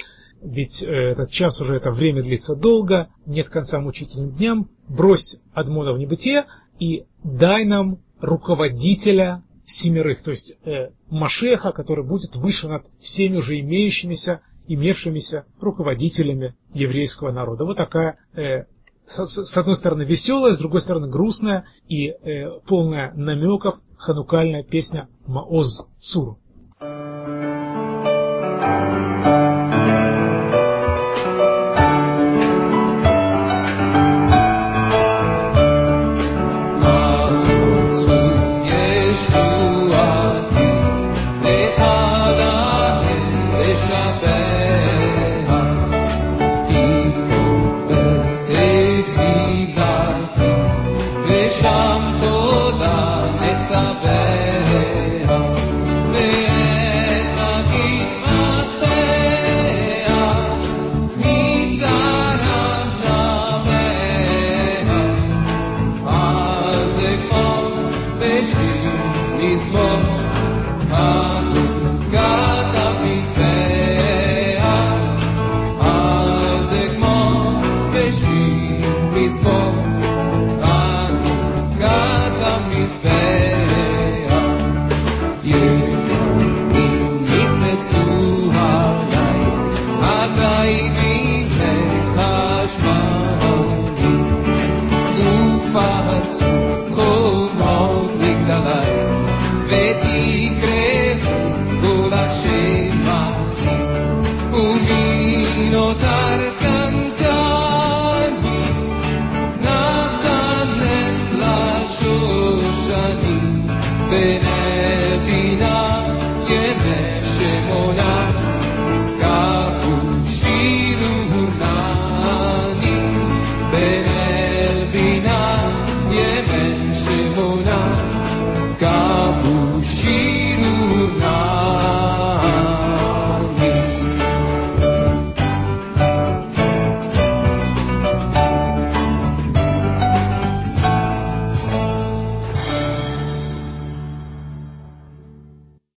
ведь 0.42 0.82
э, 0.82 0.86
этот 0.86 1.30
час 1.30 1.60
уже, 1.60 1.76
это 1.76 1.90
время 1.90 2.22
длится 2.22 2.56
долго, 2.56 3.08
нет 3.26 3.50
конца 3.50 3.78
мучительным 3.80 4.30
дням, 4.30 4.70
брось 4.88 5.38
Адмона 5.52 5.92
в 5.92 5.98
небытие 5.98 6.46
и 6.78 7.04
дай 7.22 7.66
нам 7.66 7.98
руководителя 8.20 9.42
семерых, 9.66 10.22
то 10.22 10.30
есть 10.30 10.56
э, 10.64 10.92
Машеха, 11.10 11.72
который 11.72 12.06
будет 12.06 12.36
выше 12.36 12.68
над 12.68 12.86
всеми 13.00 13.36
уже 13.36 13.60
имеющимися, 13.60 14.40
имевшимися 14.66 15.44
руководителями 15.60 16.54
еврейского 16.72 17.32
народа. 17.32 17.64
Вот 17.64 17.76
такая, 17.76 18.18
э, 18.34 18.64
с, 19.06 19.56
одной 19.56 19.76
стороны, 19.76 20.02
веселая, 20.02 20.54
с 20.54 20.58
другой 20.58 20.80
стороны, 20.80 21.08
грустная 21.08 21.66
и 21.88 22.08
э, 22.08 22.60
полная 22.66 23.12
намеков 23.14 23.76
ханукальная 23.98 24.62
песня 24.62 25.08
Маоз 25.26 25.86
Цур. 26.00 26.38